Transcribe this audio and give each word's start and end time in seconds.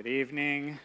Good 0.00 0.10
evening. 0.10 0.78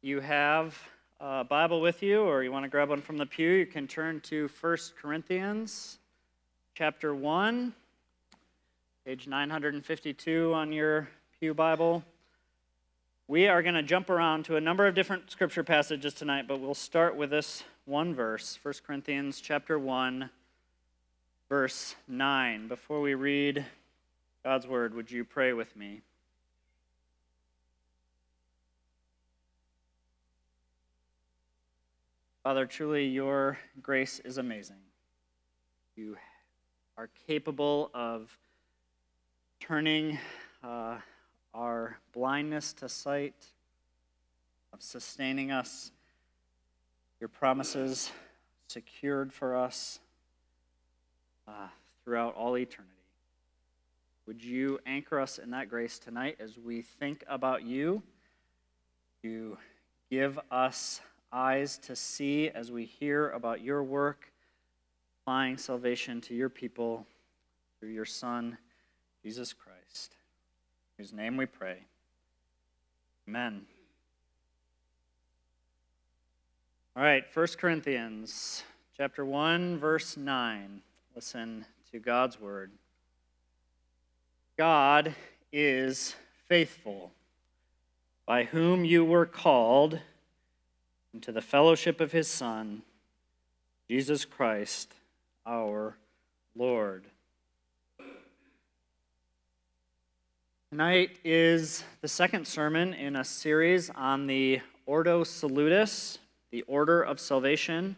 You 0.00 0.20
have 0.20 0.78
a 1.18 1.42
Bible 1.42 1.80
with 1.80 2.00
you, 2.00 2.20
or 2.22 2.44
you 2.44 2.52
want 2.52 2.64
to 2.64 2.68
grab 2.68 2.90
one 2.90 3.02
from 3.02 3.16
the 3.16 3.26
pew, 3.26 3.50
you 3.50 3.66
can 3.66 3.88
turn 3.88 4.20
to 4.20 4.48
1 4.60 4.76
Corinthians 5.00 5.98
chapter 6.76 7.16
1, 7.16 7.74
page 9.04 9.26
952 9.26 10.54
on 10.54 10.72
your 10.72 11.08
Pew 11.40 11.52
Bible. 11.52 12.04
We 13.26 13.48
are 13.48 13.60
going 13.60 13.74
to 13.74 13.82
jump 13.82 14.08
around 14.08 14.44
to 14.44 14.54
a 14.54 14.60
number 14.60 14.86
of 14.86 14.94
different 14.94 15.28
scripture 15.28 15.64
passages 15.64 16.14
tonight, 16.14 16.46
but 16.46 16.60
we'll 16.60 16.74
start 16.74 17.16
with 17.16 17.30
this 17.30 17.64
one 17.86 18.14
verse, 18.14 18.56
1 18.62 18.74
Corinthians 18.86 19.40
chapter 19.40 19.80
1, 19.80 20.30
verse 21.48 21.96
9. 22.06 22.68
Before 22.68 23.00
we 23.00 23.14
read 23.14 23.64
God's 24.44 24.68
word, 24.68 24.94
would 24.94 25.10
you 25.10 25.24
pray 25.24 25.52
with 25.52 25.74
me? 25.76 26.02
Father, 32.42 32.66
truly 32.66 33.06
your 33.06 33.56
grace 33.80 34.18
is 34.24 34.36
amazing. 34.36 34.80
You 35.94 36.16
are 36.98 37.08
capable 37.28 37.88
of 37.94 38.36
turning 39.60 40.18
uh, 40.64 40.96
our 41.54 41.98
blindness 42.12 42.72
to 42.72 42.88
sight, 42.88 43.36
of 44.72 44.82
sustaining 44.82 45.52
us, 45.52 45.92
your 47.20 47.28
promises 47.28 48.10
secured 48.66 49.32
for 49.32 49.56
us 49.56 50.00
uh, 51.46 51.68
throughout 52.04 52.34
all 52.34 52.58
eternity. 52.58 52.90
Would 54.26 54.42
you 54.42 54.80
anchor 54.84 55.20
us 55.20 55.38
in 55.38 55.50
that 55.50 55.68
grace 55.68 56.00
tonight 56.00 56.38
as 56.40 56.58
we 56.58 56.82
think 56.82 57.22
about 57.28 57.62
you? 57.62 58.02
You 59.22 59.58
give 60.10 60.40
us 60.50 61.00
eyes 61.32 61.78
to 61.78 61.96
see 61.96 62.50
as 62.50 62.70
we 62.70 62.84
hear 62.84 63.30
about 63.30 63.62
your 63.62 63.82
work, 63.82 64.30
applying 65.22 65.56
salvation 65.56 66.20
to 66.20 66.34
your 66.34 66.48
people 66.48 67.06
through 67.80 67.90
your 67.90 68.04
Son, 68.04 68.58
Jesus 69.22 69.52
Christ, 69.52 70.16
whose 70.98 71.12
name 71.12 71.36
we 71.36 71.46
pray. 71.46 71.78
Amen. 73.26 73.62
All 76.94 77.02
right, 77.02 77.24
1 77.32 77.46
Corinthians 77.58 78.62
chapter 78.96 79.24
1 79.24 79.78
verse 79.78 80.16
9. 80.16 80.82
Listen 81.14 81.64
to 81.90 81.98
God's 81.98 82.38
word. 82.38 82.70
God 84.58 85.14
is 85.52 86.14
faithful, 86.46 87.10
by 88.26 88.44
whom 88.44 88.84
you 88.84 89.04
were 89.04 89.26
called 89.26 89.98
and 91.12 91.22
to 91.22 91.32
the 91.32 91.42
fellowship 91.42 92.00
of 92.00 92.12
his 92.12 92.26
Son, 92.26 92.82
Jesus 93.88 94.24
Christ, 94.24 94.94
our 95.44 95.96
Lord. 96.56 97.04
Tonight 100.70 101.18
is 101.22 101.84
the 102.00 102.08
second 102.08 102.46
sermon 102.46 102.94
in 102.94 103.16
a 103.16 103.24
series 103.24 103.90
on 103.90 104.26
the 104.26 104.60
Ordo 104.86 105.22
Salutis, 105.22 106.18
the 106.50 106.62
order 106.62 107.02
of 107.02 107.20
salvation. 107.20 107.94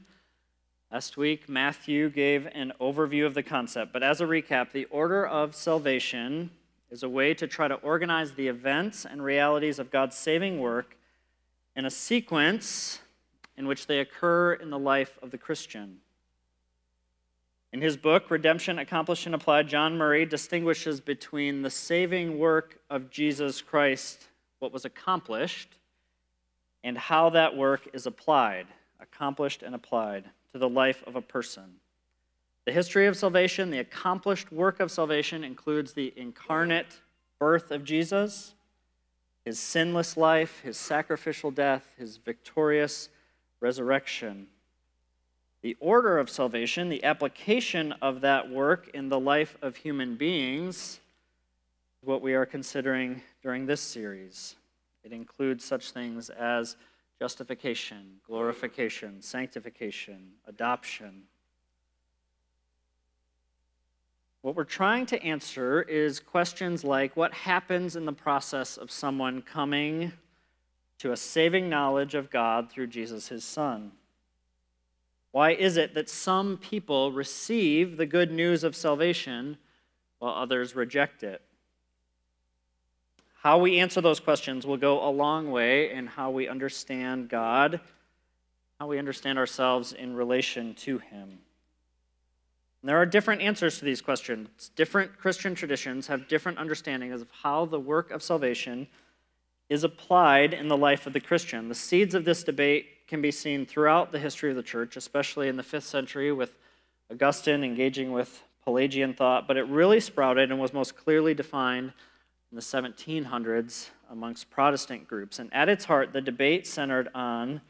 Last 0.90 1.16
week, 1.16 1.48
Matthew 1.48 2.10
gave 2.10 2.46
an 2.52 2.72
overview 2.80 3.26
of 3.26 3.34
the 3.34 3.44
concept, 3.44 3.92
but 3.92 4.02
as 4.02 4.20
a 4.20 4.24
recap, 4.24 4.72
the 4.72 4.86
order 4.86 5.24
of 5.24 5.54
salvation 5.54 6.50
is 6.90 7.04
a 7.04 7.08
way 7.08 7.32
to 7.34 7.46
try 7.46 7.68
to 7.68 7.74
organize 7.76 8.32
the 8.32 8.48
events 8.48 9.06
and 9.06 9.22
realities 9.22 9.78
of 9.78 9.92
God's 9.92 10.16
saving 10.16 10.58
work 10.58 10.96
in 11.76 11.84
a 11.84 11.90
sequence 11.90 13.00
in 13.56 13.66
which 13.66 13.86
they 13.86 14.00
occur 14.00 14.54
in 14.54 14.70
the 14.70 14.78
life 14.78 15.18
of 15.22 15.30
the 15.30 15.38
Christian. 15.38 15.98
In 17.72 17.80
his 17.80 17.96
book, 17.96 18.30
Redemption 18.30 18.78
Accomplished 18.78 19.26
and 19.26 19.34
Applied, 19.34 19.66
John 19.68 19.98
Murray 19.98 20.24
distinguishes 20.24 21.00
between 21.00 21.62
the 21.62 21.70
saving 21.70 22.38
work 22.38 22.78
of 22.88 23.10
Jesus 23.10 23.60
Christ, 23.60 24.28
what 24.60 24.72
was 24.72 24.84
accomplished, 24.84 25.76
and 26.84 26.96
how 26.96 27.30
that 27.30 27.56
work 27.56 27.88
is 27.92 28.06
applied, 28.06 28.66
accomplished 29.00 29.62
and 29.62 29.74
applied, 29.74 30.24
to 30.52 30.58
the 30.58 30.68
life 30.68 31.02
of 31.06 31.16
a 31.16 31.20
person. 31.20 31.64
The 32.64 32.72
history 32.72 33.06
of 33.06 33.16
salvation, 33.16 33.70
the 33.70 33.80
accomplished 33.80 34.52
work 34.52 34.78
of 34.78 34.90
salvation, 34.90 35.42
includes 35.42 35.92
the 35.92 36.12
incarnate 36.16 37.00
birth 37.40 37.72
of 37.72 37.84
Jesus, 37.84 38.54
his 39.44 39.58
sinless 39.58 40.16
life, 40.16 40.60
his 40.60 40.76
sacrificial 40.76 41.50
death, 41.50 41.90
his 41.98 42.18
victorious 42.18 43.08
resurrection. 43.64 44.46
The 45.62 45.74
order 45.80 46.18
of 46.18 46.28
salvation, 46.28 46.90
the 46.90 47.02
application 47.02 47.92
of 48.02 48.20
that 48.20 48.50
work 48.50 48.90
in 48.92 49.08
the 49.08 49.18
life 49.18 49.56
of 49.62 49.74
human 49.74 50.16
beings, 50.16 51.00
is 52.02 52.06
what 52.06 52.20
we 52.20 52.34
are 52.34 52.44
considering 52.44 53.22
during 53.42 53.64
this 53.64 53.80
series. 53.80 54.56
It 55.02 55.12
includes 55.12 55.64
such 55.64 55.92
things 55.92 56.28
as 56.28 56.76
justification, 57.18 58.16
glorification, 58.26 59.22
sanctification, 59.22 60.32
adoption. 60.46 61.22
What 64.42 64.56
we're 64.56 64.64
trying 64.64 65.06
to 65.06 65.22
answer 65.22 65.80
is 65.80 66.20
questions 66.20 66.84
like 66.84 67.16
what 67.16 67.32
happens 67.32 67.96
in 67.96 68.04
the 68.04 68.12
process 68.12 68.76
of 68.76 68.90
someone 68.90 69.40
coming 69.40 70.12
to 70.98 71.12
a 71.12 71.16
saving 71.16 71.68
knowledge 71.68 72.14
of 72.14 72.30
God 72.30 72.70
through 72.70 72.88
Jesus, 72.88 73.28
his 73.28 73.44
Son? 73.44 73.92
Why 75.32 75.50
is 75.50 75.76
it 75.76 75.94
that 75.94 76.08
some 76.08 76.58
people 76.58 77.10
receive 77.10 77.96
the 77.96 78.06
good 78.06 78.30
news 78.30 78.62
of 78.62 78.76
salvation 78.76 79.58
while 80.20 80.34
others 80.34 80.76
reject 80.76 81.24
it? 81.24 81.42
How 83.42 83.58
we 83.58 83.78
answer 83.78 84.00
those 84.00 84.20
questions 84.20 84.64
will 84.66 84.76
go 84.76 85.06
a 85.06 85.10
long 85.10 85.50
way 85.50 85.90
in 85.90 86.06
how 86.06 86.30
we 86.30 86.48
understand 86.48 87.28
God, 87.28 87.80
how 88.78 88.86
we 88.86 88.98
understand 88.98 89.38
ourselves 89.38 89.92
in 89.92 90.14
relation 90.14 90.72
to 90.76 90.98
Him. 90.98 91.38
And 92.80 92.88
there 92.88 92.96
are 92.96 93.06
different 93.06 93.42
answers 93.42 93.78
to 93.80 93.84
these 93.84 94.00
questions. 94.00 94.70
Different 94.76 95.18
Christian 95.18 95.54
traditions 95.54 96.06
have 96.06 96.28
different 96.28 96.58
understandings 96.58 97.20
of 97.20 97.28
how 97.42 97.64
the 97.64 97.80
work 97.80 98.10
of 98.10 98.22
salvation 98.22 98.86
is 99.68 99.84
applied 99.84 100.52
in 100.52 100.68
the 100.68 100.76
life 100.76 101.06
of 101.06 101.12
the 101.12 101.20
Christian. 101.20 101.68
The 101.68 101.74
seeds 101.74 102.14
of 102.14 102.24
this 102.24 102.44
debate 102.44 103.06
can 103.06 103.22
be 103.22 103.30
seen 103.30 103.66
throughout 103.66 104.12
the 104.12 104.18
history 104.18 104.50
of 104.50 104.56
the 104.56 104.62
church, 104.62 104.96
especially 104.96 105.48
in 105.48 105.56
the 105.56 105.62
fifth 105.62 105.84
century 105.84 106.32
with 106.32 106.56
Augustine 107.10 107.64
engaging 107.64 108.12
with 108.12 108.42
Pelagian 108.64 109.14
thought, 109.14 109.46
but 109.46 109.56
it 109.56 109.66
really 109.66 110.00
sprouted 110.00 110.50
and 110.50 110.58
was 110.58 110.72
most 110.72 110.96
clearly 110.96 111.34
defined 111.34 111.92
in 112.50 112.56
the 112.56 112.62
1700s 112.62 113.88
amongst 114.10 114.50
Protestant 114.50 115.06
groups. 115.06 115.38
And 115.38 115.52
at 115.52 115.68
its 115.68 115.84
heart, 115.84 116.12
the 116.12 116.20
debate 116.20 116.66
centered 116.66 117.08
on 117.14 117.60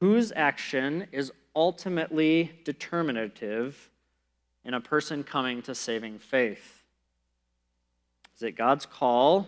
whose 0.00 0.32
action 0.34 1.06
is 1.12 1.32
ultimately 1.54 2.60
determinative 2.64 3.90
in 4.64 4.74
a 4.74 4.80
person 4.80 5.22
coming 5.22 5.62
to 5.62 5.74
saving 5.74 6.18
faith. 6.18 6.82
Is 8.34 8.42
it 8.42 8.52
God's 8.52 8.86
call 8.86 9.46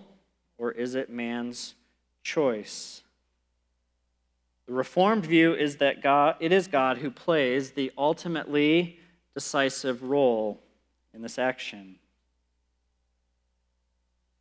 or 0.59 0.73
is 0.73 0.95
it 0.95 1.11
man's 1.11 1.75
choice? 2.23 3.03
The 4.67 4.73
Reformed 4.73 5.25
view 5.25 5.55
is 5.55 5.77
that 5.77 6.03
God, 6.03 6.37
it 6.41 6.53
is 6.53 6.67
God 6.67 6.99
who 6.99 7.11
plays 7.11 7.71
the 7.71 7.93
ultimately 7.97 8.99
decisive 9.35 10.03
role 10.03 10.61
in 11.15 11.23
this 11.23 11.39
action. 11.39 11.97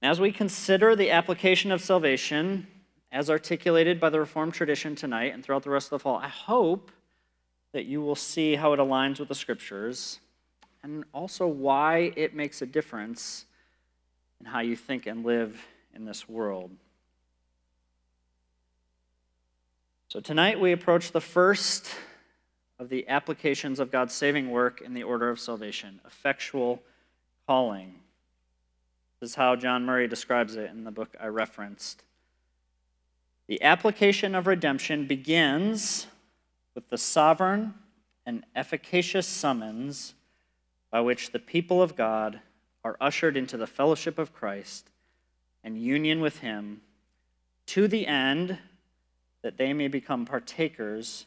As 0.02 0.20
we 0.20 0.32
consider 0.32 0.96
the 0.96 1.12
application 1.12 1.72
of 1.72 1.82
salvation 1.82 2.68
as 3.12 3.30
articulated 3.30 4.00
by 4.00 4.10
the 4.10 4.20
Reformed 4.20 4.54
tradition 4.54 4.96
tonight 4.96 5.34
and 5.34 5.44
throughout 5.44 5.64
the 5.64 5.70
rest 5.70 5.88
of 5.88 5.92
the 5.92 6.00
fall, 6.00 6.18
I 6.18 6.28
hope 6.28 6.92
that 7.72 7.86
you 7.86 8.02
will 8.02 8.16
see 8.16 8.56
how 8.56 8.74
it 8.74 8.80
aligns 8.80 9.20
with 9.20 9.30
the 9.30 9.36
scriptures 9.36 10.20
and 10.82 11.04
also 11.14 11.48
why 11.48 12.14
it 12.16 12.36
makes 12.36 12.62
a 12.62 12.66
difference 12.66 13.46
in 14.40 14.46
how 14.46 14.60
you 14.60 14.76
think 14.76 15.08
and 15.08 15.26
live 15.26 15.60
in 15.96 16.06
this 16.06 16.28
world. 16.28 16.72
So 20.08 20.20
tonight 20.20 20.60
we 20.60 20.72
approach 20.72 21.12
the 21.12 21.22
first 21.22 21.90
of 22.80 22.90
the 22.90 23.08
applications 23.08 23.80
of 23.80 23.92
God's 23.92 24.14
saving 24.14 24.50
work 24.50 24.82
in 24.82 24.94
the 24.94 25.04
order 25.04 25.30
of 25.30 25.40
salvation 25.40 26.00
effectual 26.06 26.82
calling. 27.48 27.96
This 29.20 29.32
is 29.32 29.36
how 29.36 29.56
John 29.56 29.86
Murray 29.86 30.08
describes 30.08 30.56
it 30.56 30.70
in 30.70 30.84
the 30.84 30.92
book 30.92 31.16
I 31.20 31.28
referenced. 31.28 32.04
The 33.48 33.62
application 33.62 34.36
of 34.36 34.48
redemption 34.48 35.06
begins 35.06 36.08
with 36.74 36.90
the 36.90 36.98
sovereign 36.98 37.74
and 38.26 38.44
efficacious 38.56 39.28
summons 39.28 40.14
by 40.92 41.02
which 41.02 41.32
the 41.32 41.40
people 41.40 41.82
of 41.82 41.96
God 41.96 42.40
are 42.84 42.98
ushered 43.00 43.38
into 43.38 43.58
the 43.58 43.68
fellowship 43.68 44.20
of 44.20 44.34
Christ 44.34 44.90
and 45.66 45.78
union 45.78 46.22
with 46.22 46.40
Him 46.40 46.80
to 47.66 47.90
the 47.90 48.08
end 48.08 48.58
that 49.42 49.58
they 49.58 49.74
may 49.74 49.88
become 49.88 50.26
partakers 50.26 51.26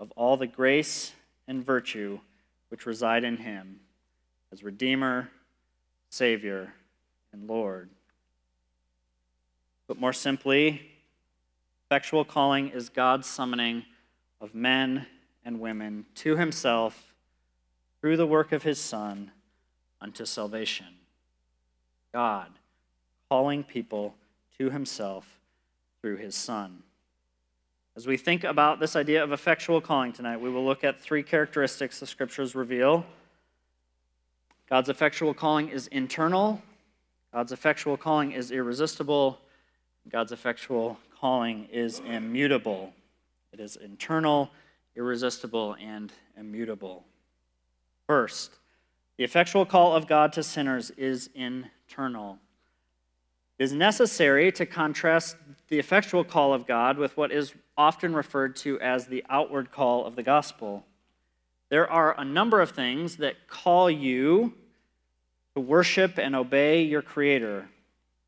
of 0.00 0.10
all 0.16 0.36
the 0.36 0.46
grace 0.46 1.12
and 1.46 1.64
virtue 1.64 2.18
which 2.68 2.86
reside 2.86 3.24
in 3.24 3.36
him 3.36 3.78
as 4.52 4.64
Redeemer, 4.64 5.30
Savior, 6.10 6.72
and 7.32 7.48
Lord. 7.48 7.88
But 9.86 10.00
more 10.00 10.12
simply, 10.12 10.90
effectual 11.86 12.24
calling 12.24 12.70
is 12.70 12.88
God's 12.88 13.28
summoning 13.28 13.84
of 14.40 14.54
men 14.54 15.06
and 15.44 15.60
women 15.60 16.06
to 16.16 16.36
himself 16.36 17.14
through 18.00 18.16
the 18.16 18.26
work 18.26 18.52
of 18.52 18.62
his 18.62 18.80
Son 18.80 19.30
unto 20.00 20.24
salvation. 20.24 20.86
God 22.12 22.48
calling 23.34 23.64
people 23.64 24.14
to 24.56 24.70
himself 24.70 25.40
through 26.00 26.14
his 26.14 26.36
Son. 26.36 26.84
As 27.96 28.06
we 28.06 28.16
think 28.16 28.44
about 28.44 28.78
this 28.78 28.94
idea 28.94 29.24
of 29.24 29.32
effectual 29.32 29.80
calling 29.80 30.12
tonight, 30.12 30.36
we 30.36 30.48
will 30.48 30.64
look 30.64 30.84
at 30.84 31.00
three 31.00 31.24
characteristics 31.24 31.98
the 31.98 32.06
scriptures 32.06 32.54
reveal. 32.54 33.04
God's 34.70 34.88
effectual 34.88 35.34
calling 35.34 35.68
is 35.68 35.88
internal, 35.88 36.62
God's 37.32 37.50
effectual 37.50 37.96
calling 37.96 38.30
is 38.30 38.52
irresistible, 38.52 39.40
God's 40.08 40.30
effectual 40.30 40.96
calling 41.20 41.66
is 41.72 41.98
immutable. 42.06 42.92
It 43.52 43.58
is 43.58 43.74
internal, 43.74 44.48
irresistible, 44.94 45.74
and 45.80 46.12
immutable. 46.38 47.02
First, 48.06 48.52
the 49.16 49.24
effectual 49.24 49.66
call 49.66 49.92
of 49.92 50.06
God 50.06 50.32
to 50.34 50.44
sinners 50.44 50.90
is 50.90 51.30
internal. 51.34 52.38
It 53.58 53.64
is 53.64 53.72
necessary 53.72 54.50
to 54.52 54.66
contrast 54.66 55.36
the 55.68 55.78
effectual 55.78 56.24
call 56.24 56.52
of 56.52 56.66
God 56.66 56.98
with 56.98 57.16
what 57.16 57.30
is 57.30 57.54
often 57.76 58.14
referred 58.14 58.56
to 58.56 58.80
as 58.80 59.06
the 59.06 59.24
outward 59.28 59.70
call 59.70 60.04
of 60.04 60.16
the 60.16 60.22
gospel. 60.22 60.84
There 61.68 61.90
are 61.90 62.18
a 62.18 62.24
number 62.24 62.60
of 62.60 62.70
things 62.70 63.16
that 63.18 63.48
call 63.48 63.90
you 63.90 64.54
to 65.54 65.60
worship 65.60 66.18
and 66.18 66.34
obey 66.34 66.82
your 66.82 67.02
Creator. 67.02 67.68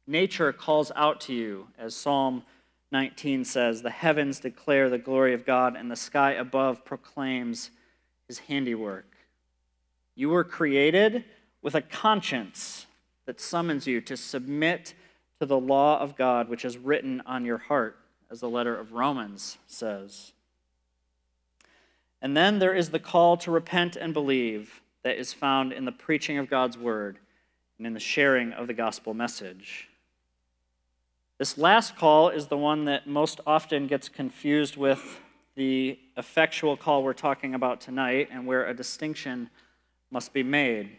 Nature 0.07 0.53
calls 0.53 0.93
out 0.95 1.21
to 1.23 1.35
you, 1.35 1.69
as 1.77 1.97
Psalm 1.97 2.45
19 2.93 3.45
says 3.45 3.83
the 3.83 3.91
heavens 3.91 4.39
declare 4.39 4.89
the 4.89 4.99
glory 4.99 5.35
of 5.35 5.45
God, 5.45 5.77
and 5.77 5.91
the 5.91 5.97
sky 5.97 6.33
above 6.33 6.85
proclaims 6.85 7.71
his 8.29 8.39
handiwork. 8.39 9.17
You 10.15 10.29
were 10.29 10.45
created 10.45 11.25
with 11.63 11.75
a 11.75 11.83
conscience 11.83 12.87
that 13.27 13.41
summons 13.41 13.89
you 13.89 14.01
to 14.03 14.17
submit 14.17 14.95
to 15.41 15.47
the 15.47 15.59
law 15.59 16.01
of 16.01 16.17
God, 16.17 16.49
which 16.49 16.65
is 16.65 16.79
written 16.79 17.23
on 17.27 17.45
your 17.45 17.59
heart, 17.59 17.99
as 18.31 18.41
the 18.41 18.49
letter 18.49 18.77
of 18.77 18.93
Romans 18.93 19.59
says. 19.67 20.33
And 22.23 22.37
then 22.37 22.59
there 22.59 22.75
is 22.75 22.91
the 22.91 22.99
call 22.99 23.37
to 23.39 23.51
repent 23.51 23.97
and 23.97 24.15
believe 24.15 24.81
that 25.05 25.19
is 25.19 25.33
found 25.33 25.73
in 25.73 25.85
the 25.85 25.93
preaching 25.93 26.39
of 26.39 26.51
God's 26.51 26.79
word 26.79 27.19
and 27.79 27.87
in 27.87 27.95
the 27.95 28.01
sharing 28.01 28.53
of 28.53 28.67
the 28.67 28.75
gospel 28.75 29.15
message. 29.15 29.89
This 31.39 31.59
last 31.59 31.97
call 31.97 32.31
is 32.31 32.47
the 32.47 32.57
one 32.57 32.87
that 32.87 33.07
most 33.07 33.41
often 33.47 33.87
gets 33.87 34.09
confused 34.09 34.77
with 34.77 35.21
the 35.55 35.99
effectual 36.17 36.77
call 36.77 37.03
we're 37.03 37.13
talking 37.13 37.55
about 37.55 37.81
tonight 37.81 38.29
and 38.33 38.47
where 38.47 38.67
a 38.67 38.75
distinction 38.75 39.51
must 40.11 40.33
be 40.33 40.43
made. 40.43 40.97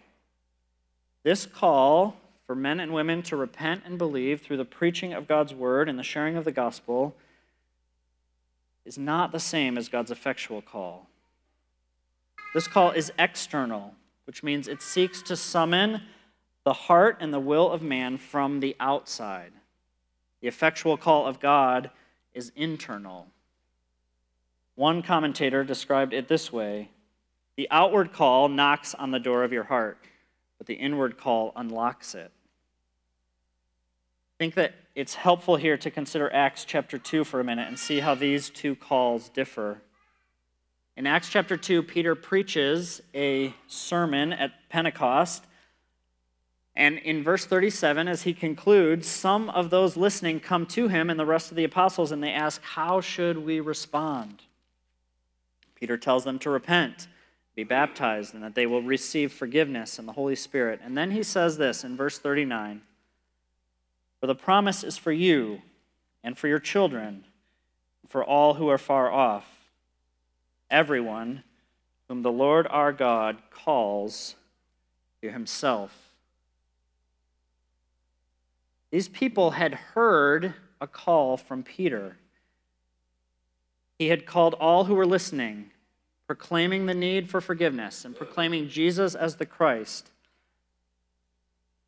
This 1.24 1.46
call 1.46 2.16
for 2.48 2.56
men 2.56 2.80
and 2.80 2.94
women 2.94 3.22
to 3.24 3.36
repent 3.36 3.84
and 3.86 3.98
believe 3.98 4.42
through 4.42 4.56
the 4.56 4.66
preaching 4.66 5.14
of 5.14 5.28
God's 5.28 5.54
word 5.54 5.90
and 5.90 6.00
the 6.00 6.04
sharing 6.04 6.38
of 6.38 6.46
the 6.46 6.52
gospel 6.52 7.14
is 8.86 8.98
not 8.98 9.34
the 9.34 9.40
same 9.40 9.78
as 9.78 9.90
God's 9.90 10.12
effectual 10.12 10.62
call. 10.62 11.08
This 12.54 12.70
call 12.70 12.92
is 12.92 13.12
external, 13.20 13.94
which 14.24 14.44
means 14.44 14.70
it 14.70 14.82
seeks 14.82 15.22
to 15.24 15.36
summon 15.36 16.04
the 16.64 16.72
heart 16.72 17.18
and 17.20 17.34
the 17.34 17.40
will 17.40 17.70
of 17.70 17.82
man 17.82 18.18
from 18.18 18.62
the 18.62 18.78
outside. 18.80 19.52
The 20.42 20.48
effectual 20.48 20.96
call 20.96 21.26
of 21.26 21.42
God 21.42 21.90
is 22.34 22.54
internal. 22.56 23.28
One 24.76 25.02
commentator 25.02 25.66
described 25.66 26.14
it 26.14 26.30
this 26.30 26.54
way 26.54 26.90
The 27.58 27.68
outward 27.72 28.14
call 28.14 28.48
knocks 28.48 28.96
on 28.96 29.12
the 29.12 29.20
door 29.20 29.44
of 29.44 29.52
your 29.52 29.66
heart, 29.66 29.98
but 30.58 30.68
the 30.68 30.76
inward 30.76 31.18
call 31.18 31.52
unlocks 31.58 32.16
it. 32.16 32.32
I 34.38 34.44
think 34.44 34.54
that 34.54 34.76
it's 34.94 35.16
helpful 35.16 35.56
here 35.56 35.78
to 35.78 35.90
consider 35.90 36.32
Acts 36.32 36.64
chapter 36.64 37.00
2 37.00 37.24
for 37.24 37.40
a 37.40 37.44
minute 37.44 37.68
and 37.68 37.80
see 37.80 38.02
how 38.02 38.14
these 38.14 38.52
two 38.52 38.76
calls 38.76 39.30
differ. 39.30 39.82
In 40.96 41.08
Acts 41.08 41.30
chapter 41.30 41.58
2, 41.58 41.82
Peter 41.82 42.14
preaches 42.14 43.02
a 43.16 43.52
sermon 43.66 44.34
at 44.34 44.52
Pentecost. 44.70 45.44
And 46.76 47.00
in 47.00 47.24
verse 47.24 47.46
37, 47.46 48.08
as 48.08 48.22
he 48.22 48.34
concludes, 48.36 49.08
some 49.08 49.50
of 49.50 49.72
those 49.72 49.98
listening 49.98 50.40
come 50.40 50.68
to 50.68 50.88
him 50.88 51.10
and 51.10 51.20
the 51.20 51.26
rest 51.26 51.50
of 51.50 51.58
the 51.58 51.64
apostles 51.64 52.12
and 52.12 52.22
they 52.22 52.32
ask, 52.32 52.62
How 52.62 53.02
should 53.02 53.40
we 53.40 53.60
respond? 53.60 54.44
Peter 55.74 55.98
tells 55.98 56.24
them 56.24 56.38
to 56.38 56.52
repent, 56.52 57.08
be 57.56 57.64
baptized, 57.64 58.36
and 58.36 58.44
that 58.44 58.54
they 58.54 58.68
will 58.68 58.84
receive 58.84 59.34
forgiveness 59.34 59.98
and 59.98 60.08
the 60.08 60.14
Holy 60.14 60.36
Spirit. 60.36 60.80
And 60.84 60.96
then 60.96 61.10
he 61.10 61.24
says 61.24 61.58
this 61.58 61.84
in 61.84 61.98
verse 61.98 62.20
39 62.20 62.84
for 64.20 64.28
the 64.28 64.36
promise 64.36 64.84
is 64.84 64.98
for 64.98 65.12
you 65.12 65.62
and 66.24 66.38
for 66.38 66.48
your 66.48 66.60
children, 66.60 67.24
for 68.08 68.24
all 68.24 68.56
who 68.56 68.70
are 68.70 68.78
far 68.78 69.12
off, 69.12 69.46
everyone 70.70 71.44
whom 72.08 72.22
the 72.22 72.32
Lord 72.32 72.68
our 72.70 72.92
God 72.94 73.38
calls 73.50 74.36
to 75.22 75.32
himself. 75.32 76.08
These 78.92 79.10
people 79.10 79.52
had 79.52 79.74
heard 79.74 80.54
a 80.80 80.88
call 80.88 81.38
from 81.38 81.64
Peter. 81.64 82.18
He 84.00 84.08
had 84.08 84.26
called 84.26 84.54
all 84.56 84.86
who 84.86 84.96
were 84.96 85.06
listening, 85.06 85.72
proclaiming 86.26 86.86
the 86.86 86.94
need 86.94 87.30
for 87.30 87.42
forgiveness 87.42 88.06
and 88.06 88.16
proclaiming 88.16 88.70
Jesus 88.70 89.16
as 89.16 89.36
the 89.36 89.46
Christ. 89.46 90.12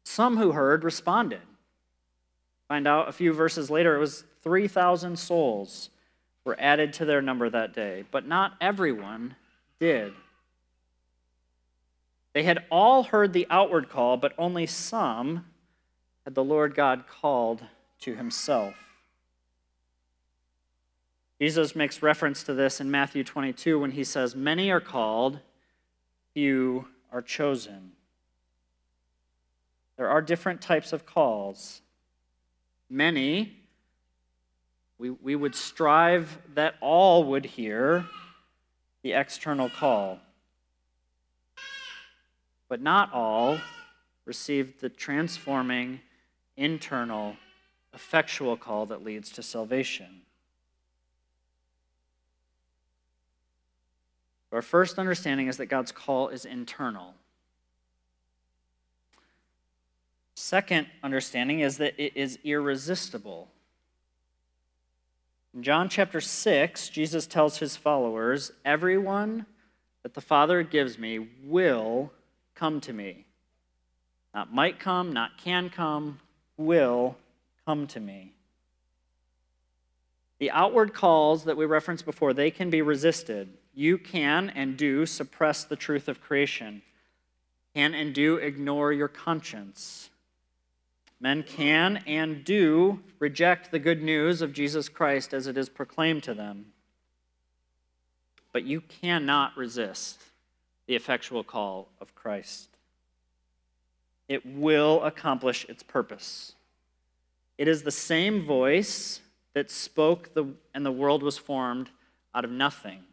Some 0.03 0.37
who 0.37 0.51
heard 0.51 0.83
responded. 0.83 1.41
Find 2.69 2.87
out 2.87 3.09
a 3.09 3.11
few 3.11 3.33
verses 3.33 3.69
later, 3.69 3.95
it 3.95 3.99
was 3.99 4.23
3,000 4.43 5.17
souls 5.17 5.89
were 6.45 6.55
added 6.59 6.93
to 6.93 7.05
their 7.05 7.21
number 7.21 7.49
that 7.49 7.73
day, 7.73 8.05
but 8.11 8.27
not 8.27 8.53
everyone 8.61 9.35
did. 9.79 10.13
They 12.33 12.43
had 12.43 12.65
all 12.71 13.03
heard 13.03 13.33
the 13.33 13.47
outward 13.49 13.89
call, 13.89 14.17
but 14.17 14.33
only 14.37 14.67
some 14.67 15.45
had 16.25 16.35
the 16.35 16.43
Lord 16.43 16.75
God 16.75 17.05
called 17.07 17.63
to 18.01 18.15
himself. 18.15 18.75
Jesus 21.41 21.75
makes 21.75 22.03
reference 22.03 22.43
to 22.43 22.53
this 22.53 22.79
in 22.79 22.91
Matthew 22.91 23.23
22 23.23 23.79
when 23.79 23.91
he 23.91 24.03
says, 24.03 24.35
Many 24.35 24.69
are 24.69 24.81
called, 24.81 25.39
few 26.33 26.87
are 27.11 27.21
chosen. 27.21 27.93
There 29.97 30.09
are 30.09 30.21
different 30.21 30.61
types 30.61 30.93
of 30.93 31.05
calls 31.05 31.81
many, 32.89 33.55
we, 34.97 35.09
we 35.09 35.35
would 35.35 35.55
strive 35.55 36.37
that 36.55 36.75
all 36.81 37.23
would 37.25 37.45
hear 37.45 38.05
the 39.01 39.13
external 39.13 39.69
call. 39.69 40.19
But 42.67 42.81
not 42.81 43.13
all 43.13 43.59
received 44.25 44.81
the 44.81 44.89
transforming, 44.89 46.01
internal, 46.57 47.35
effectual 47.93 48.57
call 48.57 48.85
that 48.87 49.03
leads 49.03 49.31
to 49.31 49.43
salvation. 49.43 50.21
Our 54.51 54.61
first 54.61 54.97
understanding 54.97 55.47
is 55.47 55.57
that 55.57 55.67
God's 55.67 55.91
call 55.91 56.29
is 56.29 56.45
internal. 56.45 57.13
Second 60.39 60.87
understanding 61.03 61.59
is 61.59 61.79
that 61.79 62.01
it 62.01 62.13
is 62.15 62.39
irresistible. 62.45 63.49
In 65.53 65.63
John 65.63 65.89
chapter 65.89 66.21
6, 66.21 66.87
Jesus 66.87 67.27
tells 67.27 67.57
his 67.57 67.75
followers, 67.75 68.53
Everyone 68.63 69.45
that 70.01 70.13
the 70.13 70.21
Father 70.21 70.63
gives 70.63 70.97
me 70.97 71.27
will 71.43 72.13
come 72.55 72.79
to 72.79 72.93
me. 72.93 73.25
Not 74.33 74.53
might 74.53 74.79
come, 74.79 75.11
not 75.11 75.37
can 75.37 75.69
come, 75.69 76.21
will 76.55 77.17
come 77.65 77.85
to 77.87 77.99
me. 77.99 78.31
The 80.37 80.51
outward 80.51 80.93
calls 80.93 81.43
that 81.43 81.57
we 81.57 81.65
referenced 81.65 82.05
before, 82.05 82.33
they 82.33 82.49
can 82.49 82.69
be 82.69 82.81
resisted. 82.81 83.49
You 83.75 83.97
can 83.97 84.51
and 84.51 84.77
do 84.77 85.05
suppress 85.05 85.65
the 85.65 85.75
truth 85.75 86.07
of 86.07 86.21
creation, 86.21 86.81
can 87.75 87.93
and 87.93 88.15
do 88.15 88.37
ignore 88.37 88.93
your 88.93 89.09
conscience 89.09 90.09
Men 91.19 91.43
can 91.43 91.97
and 92.07 92.43
do 92.43 92.99
reject 93.19 93.71
the 93.71 93.79
good 93.79 94.01
news 94.01 94.41
of 94.41 94.53
Jesus 94.53 94.87
Christ 94.87 95.33
as 95.33 95.47
it 95.47 95.57
is 95.57 95.67
proclaimed 95.67 96.23
to 96.23 96.33
them. 96.33 96.67
But 98.53 98.63
you 98.63 98.81
cannot 98.81 99.57
resist 99.57 100.21
the 100.87 100.95
effectual 100.95 101.43
call 101.43 101.89
of 101.99 102.15
Christ. 102.15 102.69
It 104.27 104.45
will 104.45 105.03
accomplish 105.03 105.65
its 105.65 105.83
purpose. 105.83 106.53
It 107.57 107.67
is 107.67 107.83
the 107.83 107.91
same 107.91 108.45
voice 108.45 109.19
that 109.53 109.69
spoke 109.69 110.33
the, 110.33 110.45
and 110.73 110.85
the 110.85 110.91
world 110.91 111.21
was 111.21 111.37
formed 111.37 111.89
out 112.33 112.45
of 112.45 112.51
nothing. 112.51 113.03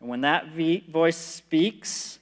And 0.00 0.08
when 0.08 0.20
that 0.20 0.46
voice 0.88 1.16
speaks 1.16 2.18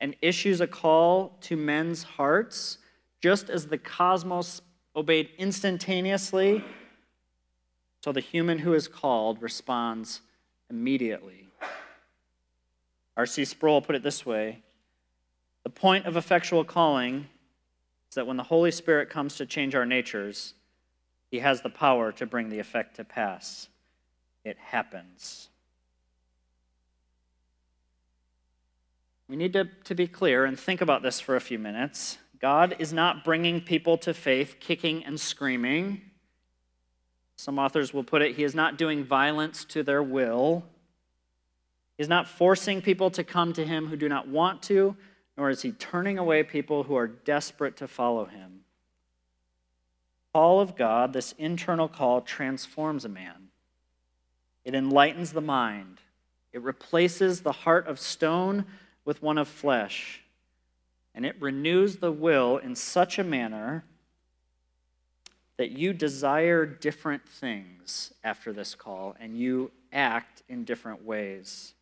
and 0.00 0.16
issues 0.22 0.60
a 0.60 0.66
call 0.66 1.36
to 1.42 1.56
men's 1.56 2.02
hearts, 2.02 2.78
just 3.20 3.50
as 3.50 3.66
the 3.66 3.78
cosmos 3.78 4.60
obeyed 4.94 5.30
instantaneously, 5.38 6.64
so 8.02 8.12
the 8.12 8.20
human 8.20 8.58
who 8.58 8.74
is 8.74 8.88
called 8.88 9.42
responds 9.42 10.20
immediately. 10.70 11.48
R.C. 13.16 13.44
Sproul 13.44 13.82
put 13.82 13.96
it 13.96 14.02
this 14.02 14.24
way 14.24 14.62
The 15.64 15.70
point 15.70 16.06
of 16.06 16.16
effectual 16.16 16.64
calling 16.64 17.26
is 18.08 18.14
that 18.14 18.26
when 18.26 18.36
the 18.36 18.44
Holy 18.44 18.70
Spirit 18.70 19.10
comes 19.10 19.36
to 19.36 19.46
change 19.46 19.74
our 19.74 19.84
natures, 19.84 20.54
he 21.30 21.40
has 21.40 21.60
the 21.60 21.68
power 21.68 22.12
to 22.12 22.26
bring 22.26 22.48
the 22.48 22.58
effect 22.58 22.96
to 22.96 23.04
pass. 23.04 23.68
It 24.44 24.56
happens. 24.58 25.48
We 29.28 29.36
need 29.36 29.52
to, 29.52 29.66
to 29.84 29.94
be 29.94 30.06
clear 30.06 30.46
and 30.46 30.58
think 30.58 30.80
about 30.80 31.02
this 31.02 31.20
for 31.20 31.36
a 31.36 31.40
few 31.40 31.58
minutes. 31.58 32.16
God 32.40 32.76
is 32.78 32.92
not 32.92 33.24
bringing 33.24 33.60
people 33.60 33.98
to 33.98 34.14
faith 34.14 34.56
kicking 34.60 35.04
and 35.04 35.18
screaming. 35.18 36.02
Some 37.36 37.58
authors 37.58 37.92
will 37.92 38.04
put 38.04 38.22
it, 38.22 38.36
He 38.36 38.44
is 38.44 38.54
not 38.54 38.78
doing 38.78 39.04
violence 39.04 39.64
to 39.66 39.82
their 39.82 40.02
will. 40.02 40.64
He's 41.96 42.08
not 42.08 42.28
forcing 42.28 42.80
people 42.80 43.10
to 43.10 43.24
come 43.24 43.52
to 43.54 43.66
Him 43.66 43.88
who 43.88 43.96
do 43.96 44.08
not 44.08 44.28
want 44.28 44.62
to, 44.64 44.96
nor 45.36 45.50
is 45.50 45.62
He 45.62 45.72
turning 45.72 46.18
away 46.18 46.42
people 46.42 46.84
who 46.84 46.96
are 46.96 47.08
desperate 47.08 47.76
to 47.78 47.88
follow 47.88 48.24
Him. 48.24 48.60
Call 50.32 50.60
of 50.60 50.76
God, 50.76 51.12
this 51.12 51.32
internal 51.38 51.88
call, 51.88 52.20
transforms 52.20 53.04
a 53.04 53.08
man. 53.08 53.48
It 54.64 54.74
enlightens 54.74 55.32
the 55.32 55.40
mind. 55.40 56.00
It 56.52 56.62
replaces 56.62 57.40
the 57.40 57.52
heart 57.52 57.86
of 57.86 57.98
stone 57.98 58.64
with 59.04 59.22
one 59.22 59.38
of 59.38 59.48
flesh. 59.48 60.22
And 61.18 61.26
it 61.26 61.34
renews 61.40 61.96
the 61.96 62.12
will 62.12 62.58
in 62.58 62.76
such 62.76 63.18
a 63.18 63.24
manner 63.24 63.82
that 65.56 65.72
you 65.72 65.92
desire 65.92 66.64
different 66.64 67.28
things 67.28 68.14
after 68.22 68.52
this 68.52 68.76
call 68.76 69.16
and 69.18 69.36
you 69.36 69.72
act 69.92 70.44
in 70.48 70.62
different 70.62 71.04
ways. 71.04 71.74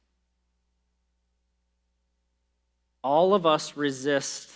All 3.05 3.35
of 3.35 3.45
us 3.45 3.77
resist 3.77 4.53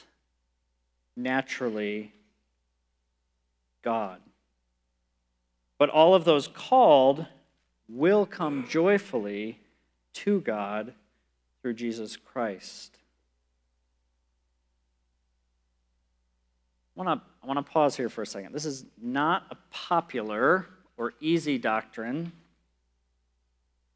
naturally 1.14 2.14
God. 3.82 4.18
But 5.76 5.90
all 5.90 6.14
of 6.14 6.24
those 6.24 6.48
called 6.48 7.26
will 7.86 8.24
come 8.24 8.64
joyfully 8.66 9.58
to 10.14 10.40
God 10.40 10.94
through 11.60 11.74
Jesus 11.74 12.16
Christ. 12.16 12.96
Want 17.02 17.20
to 17.20 17.26
I 17.42 17.46
want 17.46 17.64
to 17.64 17.72
pause 17.72 17.96
here 17.96 18.10
for 18.10 18.22
a 18.22 18.26
second. 18.26 18.52
This 18.52 18.66
is 18.66 18.84
not 19.00 19.46
a 19.50 19.56
popular 19.70 20.66
or 20.98 21.14
easy 21.20 21.56
doctrine. 21.56 22.32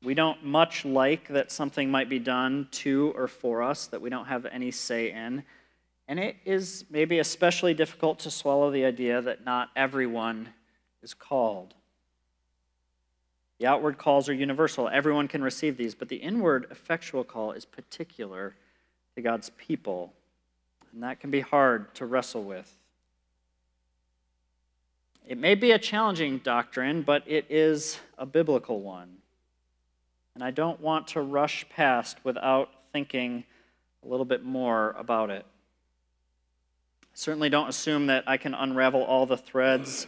We 0.02 0.14
don't 0.14 0.42
much 0.44 0.84
like 0.84 1.28
that 1.28 1.52
something 1.52 1.90
might 1.90 2.08
be 2.08 2.18
done 2.18 2.68
to 2.72 3.12
or 3.14 3.28
for 3.28 3.62
us 3.62 3.86
that 3.88 4.00
we 4.00 4.08
don't 4.08 4.24
have 4.26 4.46
any 4.46 4.70
say 4.70 5.10
in. 5.10 5.44
And 6.08 6.18
it 6.18 6.36
is 6.44 6.84
maybe 6.90 7.18
especially 7.18 7.74
difficult 7.74 8.18
to 8.20 8.30
swallow 8.30 8.70
the 8.70 8.84
idea 8.84 9.20
that 9.20 9.44
not 9.44 9.70
everyone 9.76 10.48
is 11.02 11.12
called. 11.12 11.74
The 13.58 13.66
outward 13.66 13.98
calls 13.98 14.28
are 14.28 14.34
universal, 14.34 14.88
everyone 14.88 15.28
can 15.28 15.42
receive 15.42 15.76
these, 15.76 15.94
but 15.94 16.08
the 16.08 16.16
inward 16.16 16.66
effectual 16.70 17.24
call 17.24 17.52
is 17.52 17.64
particular 17.64 18.54
to 19.14 19.22
God's 19.22 19.50
people. 19.50 20.12
And 20.92 21.02
that 21.02 21.20
can 21.20 21.30
be 21.30 21.40
hard 21.40 21.94
to 21.96 22.06
wrestle 22.06 22.44
with. 22.44 22.74
It 25.26 25.38
may 25.38 25.54
be 25.54 25.70
a 25.72 25.78
challenging 25.78 26.38
doctrine, 26.38 27.00
but 27.00 27.22
it 27.26 27.46
is 27.48 27.98
a 28.18 28.26
biblical 28.26 28.80
one. 28.80 29.16
And 30.34 30.44
I 30.44 30.50
don't 30.50 30.80
want 30.80 31.08
to 31.08 31.22
rush 31.22 31.66
past 31.70 32.18
without 32.24 32.68
thinking 32.92 33.44
a 34.04 34.08
little 34.08 34.26
bit 34.26 34.44
more 34.44 34.94
about 34.98 35.30
it. 35.30 35.46
I 37.04 37.06
Certainly 37.14 37.48
don't 37.48 37.68
assume 37.70 38.08
that 38.08 38.24
I 38.26 38.36
can 38.36 38.52
unravel 38.52 39.02
all 39.02 39.24
the 39.24 39.38
threads 39.38 40.06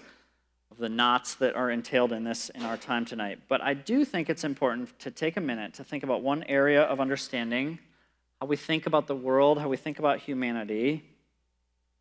of 0.70 0.76
the 0.76 0.90
knots 0.90 1.36
that 1.36 1.54
are 1.54 1.70
entailed 1.70 2.12
in 2.12 2.24
this 2.24 2.50
in 2.50 2.62
our 2.62 2.76
time 2.76 3.06
tonight. 3.06 3.38
But 3.48 3.62
I 3.62 3.72
do 3.72 4.04
think 4.04 4.28
it's 4.28 4.44
important 4.44 4.98
to 4.98 5.10
take 5.10 5.38
a 5.38 5.40
minute 5.40 5.72
to 5.74 5.84
think 5.84 6.02
about 6.02 6.20
one 6.20 6.42
area 6.42 6.82
of 6.82 7.00
understanding, 7.00 7.78
how 8.38 8.48
we 8.48 8.56
think 8.56 8.86
about 8.86 9.06
the 9.06 9.16
world, 9.16 9.60
how 9.60 9.68
we 9.68 9.78
think 9.78 9.98
about 9.98 10.18
humanity, 10.18 11.04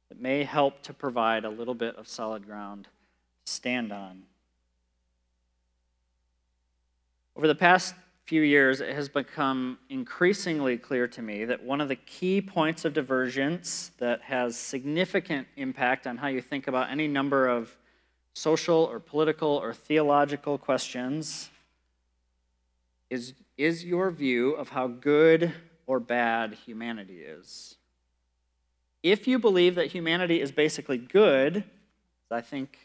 that 0.10 0.20
may 0.20 0.44
help 0.44 0.82
to 0.82 0.94
provide 0.94 1.46
a 1.46 1.50
little 1.50 1.74
bit 1.74 1.96
of 1.96 2.10
solid 2.10 2.46
ground 2.46 2.90
stand 3.46 3.92
on. 3.92 4.24
Over 7.36 7.48
the 7.48 7.56
past 7.56 7.96
few 8.26 8.42
years, 8.42 8.82
it 8.82 8.96
has 8.96 9.08
become 9.08 9.78
increasingly 9.90 10.78
clear 10.78 11.08
to 11.08 11.22
me 11.22 11.46
that 11.46 11.64
one 11.64 11.80
of 11.80 11.88
the 11.90 11.96
key 11.96 12.42
points 12.42 12.84
of 12.84 12.94
divergence 12.94 13.92
that 14.00 14.22
has 14.22 14.58
significant 14.58 15.48
impact 15.58 16.08
on 16.08 16.18
how 16.18 16.28
you 16.28 16.42
think 16.42 16.68
about 16.68 16.90
any 16.90 17.08
number 17.08 17.48
of 17.48 17.76
social 18.34 18.90
or 18.92 19.00
political 19.00 19.50
or 19.50 19.74
theological 19.74 20.58
questions 20.58 21.50
is, 23.10 23.34
is 23.58 23.86
your 23.86 24.10
view 24.10 24.54
of 24.54 24.70
how 24.70 24.88
good 24.88 25.54
or 25.86 26.00
bad 26.00 26.54
humanity 26.66 27.20
is. 27.20 27.76
If 29.04 29.28
you 29.28 29.38
believe 29.38 29.76
that 29.76 29.88
humanity 29.88 30.42
is 30.42 30.52
basically 30.52 30.98
good, 30.98 31.64
I 32.32 32.42
think 32.42 32.85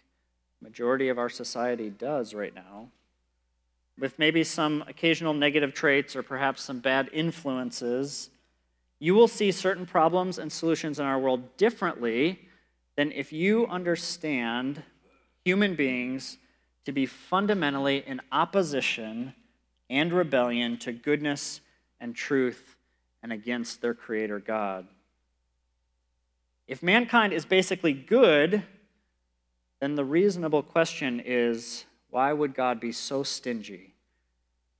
majority 0.61 1.09
of 1.09 1.19
our 1.19 1.29
society 1.29 1.90
does 1.90 2.35
right 2.35 2.55
now, 2.55 2.88
with 3.99 4.19
maybe 4.19 4.45
some 4.45 4.83
occasional 4.88 5.35
negative 5.35 5.75
traits 5.75 6.17
or 6.17 6.23
perhaps 6.23 6.62
some 6.62 6.81
bad 6.81 7.11
influences, 7.12 8.31
you 8.99 9.14
will 9.14 9.29
see 9.29 9.50
certain 9.50 9.87
problems 9.87 10.38
and 10.38 10.50
solutions 10.50 10.99
in 10.99 11.07
our 11.07 11.19
world 11.19 11.57
differently 11.57 12.40
than 12.97 13.12
if 13.12 13.33
you 13.33 13.67
understand 13.67 14.83
human 15.45 15.75
beings 15.75 16.38
to 16.85 16.93
be 16.93 17.07
fundamentally 17.07 18.05
in 18.07 18.21
opposition 18.33 19.35
and 19.88 20.12
rebellion 20.12 20.76
to 20.79 20.93
goodness 20.93 21.61
and 22.00 22.14
truth 22.14 22.76
and 23.23 23.33
against 23.33 23.81
their 23.83 23.95
Creator 23.95 24.40
God. 24.40 24.87
If 26.69 26.83
mankind 26.83 27.33
is 27.33 27.45
basically 27.45 27.93
good, 27.93 28.62
then 29.80 29.94
the 29.94 30.04
reasonable 30.04 30.62
question 30.62 31.20
is 31.25 31.87
why 32.10 32.32
would 32.32 32.54
God 32.54 32.80
be 32.80 32.92
so 32.92 33.22
stingy 33.22 33.94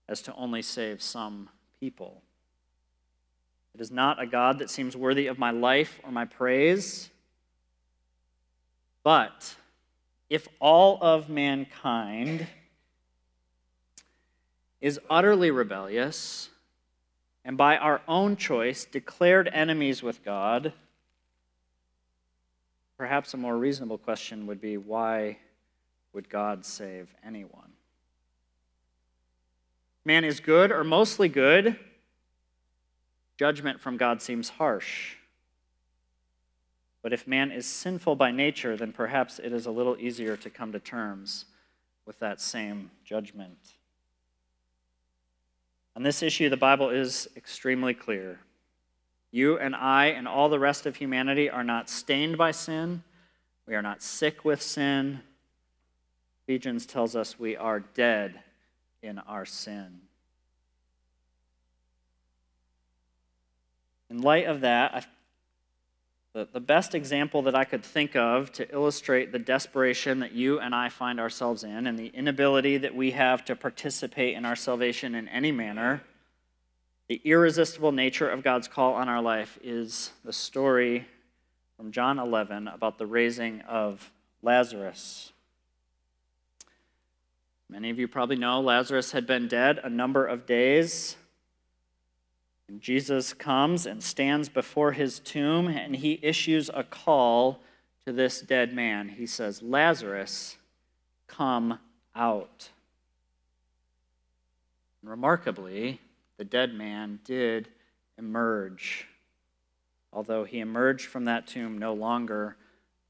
as 0.09 0.23
to 0.23 0.35
only 0.35 0.63
save 0.63 1.01
some 1.01 1.49
people? 1.79 2.23
It 3.75 3.81
is 3.81 3.91
not 3.91 4.21
a 4.21 4.27
God 4.27 4.59
that 4.59 4.71
seems 4.71 4.97
worthy 4.97 5.27
of 5.27 5.39
my 5.39 5.51
life 5.51 6.01
or 6.05 6.11
my 6.11 6.25
praise. 6.25 7.09
But 9.03 9.55
if 10.29 10.49
all 10.61 10.99
of 11.01 11.29
mankind 11.29 12.47
is 14.81 15.01
utterly 15.09 15.51
rebellious 15.51 16.51
and 17.45 17.57
by 17.57 17.77
our 17.77 18.03
own 18.07 18.37
choice 18.37 18.85
declared 18.85 19.49
enemies 19.53 20.03
with 20.03 20.25
God, 20.25 20.73
perhaps 23.01 23.33
a 23.33 23.37
more 23.39 23.57
reasonable 23.57 23.97
question 23.97 24.47
would 24.47 24.61
be 24.61 24.77
why 24.77 25.39
would 26.13 26.29
God 26.29 26.67
save 26.67 27.09
anyone? 27.25 27.73
Man 30.05 30.23
is 30.23 30.39
good 30.39 30.71
or 30.71 30.85
mostly 30.85 31.27
good. 31.27 31.79
Judgment 33.39 33.81
from 33.81 33.97
God 33.97 34.21
seems 34.21 34.51
harsh. 34.51 35.15
But 37.01 37.15
if 37.15 37.27
man 37.27 37.51
is 37.51 37.65
sinful 37.65 38.17
by 38.17 38.33
nature, 38.33 38.77
then 38.77 38.93
perhaps 38.93 39.39
it 39.39 39.55
is 39.55 39.65
a 39.65 39.71
little 39.71 39.97
easier 39.99 40.37
to 40.37 40.51
come 40.51 40.71
to 40.73 40.79
terms 40.79 41.47
with 42.05 42.19
that 42.19 42.39
same 42.39 42.91
judgment. 43.03 43.77
On 45.97 46.03
this 46.03 46.23
issue, 46.23 46.51
the 46.51 46.59
Bible 46.59 46.91
is 46.91 47.31
extremely 47.35 47.95
clear. 47.95 48.41
You 49.33 49.59
and 49.59 49.77
I 49.77 50.07
and 50.07 50.27
all 50.27 50.49
the 50.49 50.59
rest 50.59 50.87
of 50.87 50.97
humanity 50.97 51.49
are 51.49 51.65
not 51.65 51.89
stained 51.89 52.37
by 52.37 52.51
sin. 52.51 53.03
We 53.67 53.75
are 53.75 53.83
not 53.83 54.03
sick 54.03 54.45
with 54.45 54.61
sin. 54.61 55.21
Ephesians 56.47 56.87
tells 56.87 57.15
us 57.15 57.39
we 57.39 57.57
are 57.57 57.81
dead 57.81 58.41
in 59.03 59.19
our 59.21 59.45
sin. 59.45 60.01
In 64.11 64.21
light 64.21 64.47
of 64.47 64.63
that, 64.63 65.07
the, 66.33 66.49
the 66.53 66.61
best 66.61 66.95
example 66.95 67.43
that 67.43 67.55
I 67.55 67.65
could 67.65 67.85
think 67.85 68.17
of 68.17 68.53
to 68.53 68.73
illustrate 68.73 69.33
the 69.33 69.39
desperation 69.39 70.21
that 70.21 70.33
you 70.33 70.61
and 70.61 70.75
I 70.75 70.89
find 70.89 71.21
ourselves 71.21 71.65
in 71.65 71.87
and 71.87 71.99
the 71.99 72.09
inability 72.09 72.79
that 72.79 72.95
we 72.95 73.13
have 73.13 73.45
to 73.47 73.57
participate 73.57 74.35
in 74.35 74.45
our 74.45 74.57
salvation 74.57 75.15
in 75.15 75.29
any 75.29 75.53
manner, 75.53 76.03
the 77.11 77.21
irresistible 77.25 77.91
nature 77.91 78.31
of 78.31 78.45
God's 78.45 78.69
call 78.69 78.95
on 78.95 79.09
our 79.09 79.21
life 79.21 79.59
is 79.65 80.13
the 80.25 80.33
story 80.33 81.09
from 81.77 81.91
John 81.91 82.21
11 82.21 82.69
about 82.69 82.99
the 82.99 83.07
raising 83.07 83.63
of 83.63 84.13
Lazarus. 84.43 85.33
Many 87.69 87.91
of 87.91 87.99
you 87.99 88.07
probably 88.07 88.37
know 88.37 88.61
Lazarus 88.61 89.11
had 89.11 89.27
been 89.27 89.49
dead 89.49 89.81
a 89.83 89.91
number 89.91 90.25
of 90.25 90.47
days. 90.47 91.17
And 92.69 92.81
Jesus 92.81 93.33
comes 93.33 93.87
and 93.87 94.01
stands 94.01 94.49
before 94.49 94.93
his 94.93 95.19
tomb 95.19 95.67
and 95.67 95.97
he 95.97 96.21
issues 96.23 96.71
a 96.73 96.85
call 96.85 97.59
to 98.07 98.13
this 98.13 98.41
dead 98.41 98.73
man. 98.73 99.09
He 99.09 99.27
says, 99.27 99.63
Lazarus, 99.63 100.59
come 101.27 101.81
out. 102.15 102.69
And 105.03 105.11
remarkably, 105.11 105.99
the 106.41 106.45
dead 106.47 106.73
man 106.73 107.21
did 107.23 107.69
emerge, 108.17 109.07
although 110.11 110.45
he 110.45 110.61
emerged 110.61 111.05
from 111.05 111.27
that 111.27 111.47
tomb 111.47 111.77
no 111.77 111.93
longer 111.93 112.57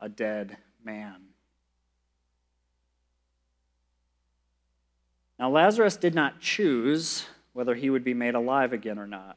a 0.00 0.08
dead 0.08 0.56
man. 0.84 1.14
Now, 5.38 5.48
Lazarus 5.48 5.96
did 5.96 6.12
not 6.12 6.40
choose 6.40 7.24
whether 7.52 7.76
he 7.76 7.88
would 7.88 8.02
be 8.02 8.14
made 8.14 8.34
alive 8.34 8.72
again 8.72 8.98
or 8.98 9.06
not 9.06 9.36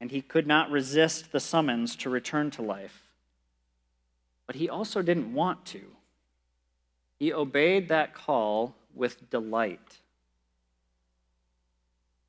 and 0.00 0.12
he 0.12 0.22
could 0.22 0.46
not 0.46 0.70
resist 0.70 1.32
the 1.32 1.40
summons 1.40 1.96
to 1.96 2.08
return 2.08 2.52
to 2.52 2.62
life. 2.62 3.02
But 4.46 4.54
he 4.54 4.68
also 4.68 5.02
didn't 5.02 5.32
want 5.32 5.64
to. 5.66 5.80
He 7.18 7.32
obeyed 7.32 7.88
that 7.88 8.14
call 8.14 8.76
with 8.94 9.28
delight. 9.30 9.98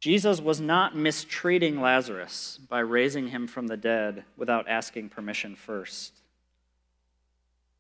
Jesus 0.06 0.40
was 0.40 0.62
not 0.62 0.96
mistreating 0.96 1.82
Lazarus 1.82 2.60
by 2.70 2.78
raising 2.78 3.30
him 3.30 3.48
from 3.48 3.66
the 3.66 3.76
dead 3.76 4.24
without 4.38 4.68
asking 4.68 5.10
permission 5.10 5.56
first. 5.56 6.14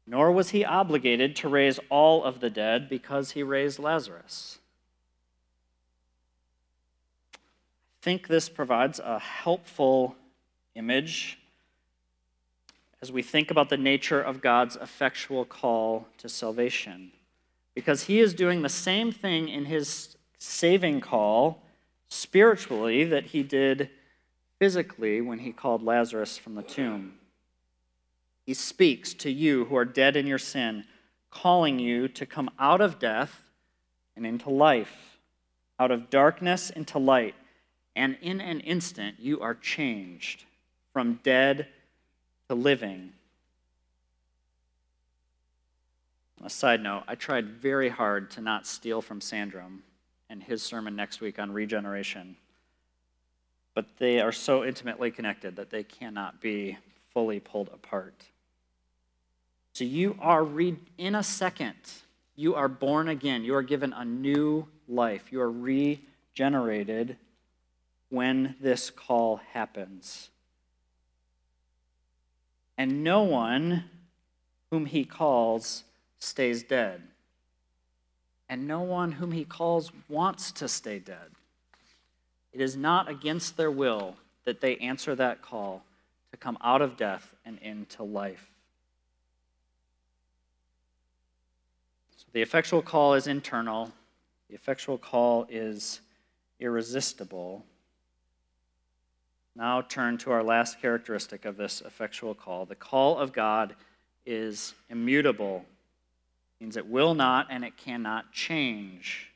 Nor 0.08 0.32
was 0.32 0.50
he 0.50 0.66
obligated 0.66 1.36
to 1.36 1.50
raise 1.50 1.80
all 1.88 2.24
of 2.24 2.40
the 2.40 2.50
dead 2.50 2.90
because 2.90 3.30
he 3.30 3.44
raised 3.44 3.78
Lazarus. 3.78 4.58
I 7.36 7.38
think 8.02 8.28
this 8.28 8.50
provides 8.50 8.98
a 8.98 9.20
helpful 9.20 10.16
image 10.74 11.38
as 13.04 13.12
we 13.12 13.22
think 13.22 13.52
about 13.52 13.70
the 13.70 13.78
nature 13.78 14.20
of 14.20 14.42
God's 14.42 14.78
effectual 14.78 15.46
call 15.46 16.08
to 16.18 16.28
salvation. 16.28 17.12
Because 17.76 18.06
he 18.06 18.20
is 18.20 18.34
doing 18.34 18.64
the 18.64 18.68
same 18.68 19.12
thing 19.12 19.48
in 19.48 19.66
his 19.66 20.18
saving 20.40 21.02
call 21.02 21.62
spiritually 22.16 23.04
that 23.04 23.26
he 23.28 23.44
did 23.44 23.90
physically 24.60 25.22
when 25.22 25.40
he 25.40 25.52
called 25.52 25.84
Lazarus 25.84 26.38
from 26.38 26.56
the 26.56 26.64
tomb. 26.64 27.16
He 28.46 28.54
speaks 28.54 29.14
to 29.16 29.32
you 29.32 29.66
who 29.66 29.76
are 29.76 29.86
dead 29.86 30.16
in 30.16 30.28
your 30.28 30.38
sin, 30.38 30.86
calling 31.30 31.80
you 31.80 32.08
to 32.10 32.26
come 32.26 32.50
out 32.60 32.82
of 32.82 33.00
death 33.00 33.44
and 34.16 34.26
into 34.26 34.50
life, 34.50 35.18
out 35.80 35.92
of 35.92 36.10
darkness 36.10 36.70
into 36.70 37.00
light 37.00 37.36
and 37.96 38.18
in 38.22 38.42
an 38.42 38.60
instant 38.62 39.20
you 39.20 39.40
are 39.42 39.56
changed 39.56 40.44
from 40.92 41.20
dead 41.24 41.68
to 42.50 42.56
living. 42.56 43.14
A 46.44 46.50
side 46.50 46.84
note, 46.84 47.04
I 47.08 47.16
tried 47.16 47.50
very 47.50 47.90
hard 47.90 48.30
to 48.32 48.42
not 48.42 48.68
steal 48.68 49.02
from 49.02 49.22
Sandrum 49.22 49.84
and 50.36 50.44
his 50.44 50.62
sermon 50.62 50.98
next 50.98 51.22
week 51.22 51.40
on 51.40 51.50
regeneration. 51.50 52.36
But 53.74 53.86
they 54.00 54.20
are 54.20 54.34
so 54.34 54.66
intimately 54.66 55.10
connected 55.10 55.56
that 55.56 55.70
they 55.70 55.84
cannot 55.84 56.42
be 56.42 56.78
fully 57.14 57.40
pulled 57.40 57.70
apart. 57.70 58.26
So 59.72 59.86
you 59.86 60.18
are 60.20 60.44
re- 60.44 60.76
in 60.98 61.16
a 61.16 61.24
second, 61.24 61.76
you 62.36 62.54
are 62.54 62.68
born 62.68 63.08
again. 63.08 63.46
You 63.46 63.56
are 63.56 63.62
given 63.62 63.94
a 63.94 64.04
new 64.04 64.68
life. 64.90 65.32
You 65.32 65.40
are 65.40 65.52
regenerated 65.52 67.16
when 68.10 68.56
this 68.60 68.90
call 68.90 69.38
happens. 69.54 70.32
And 72.78 73.06
no 73.06 73.24
one 73.24 73.86
whom 74.70 74.86
he 74.86 75.06
calls 75.06 75.86
stays 76.20 76.62
dead. 76.62 77.04
And 78.48 78.68
no 78.68 78.82
one 78.82 79.14
whom 79.14 79.32
he 79.32 79.44
calls 79.44 79.92
wants 80.08 80.52
to 80.54 80.68
stay 80.68 81.00
dead. 81.00 81.32
It 82.54 82.62
is 82.62 82.78
not 82.78 83.10
against 83.10 83.58
their 83.58 83.72
will 83.72 84.16
that 84.46 84.62
they 84.62 84.78
answer 84.78 85.16
that 85.16 85.42
call 85.42 85.84
to 86.32 86.38
come 86.38 86.58
out 86.64 86.82
of 86.82 86.96
death 86.96 87.34
and 87.46 87.58
into 87.60 88.04
life. 88.04 88.48
So 92.18 92.26
the 92.34 92.42
effectual 92.42 92.82
call 92.82 93.16
is 93.16 93.28
internal, 93.28 93.92
the 94.50 94.56
effectual 94.56 94.98
call 94.98 95.48
is 95.50 96.02
irresistible. 96.60 97.66
Now 99.56 99.82
turn 99.82 100.18
to 100.20 100.32
our 100.32 100.44
last 100.44 100.82
characteristic 100.82 101.46
of 101.46 101.58
this 101.58 101.82
effectual 101.82 102.36
call. 102.36 102.66
The 102.66 102.76
call 102.76 103.18
of 103.18 103.34
God 103.34 103.76
is 104.26 104.74
immutable. 104.90 105.66
Means 106.60 106.78
it 106.78 106.88
will 106.88 107.14
not 107.14 107.48
and 107.50 107.66
it 107.66 107.78
cannot 107.78 108.32
change. 108.32 109.32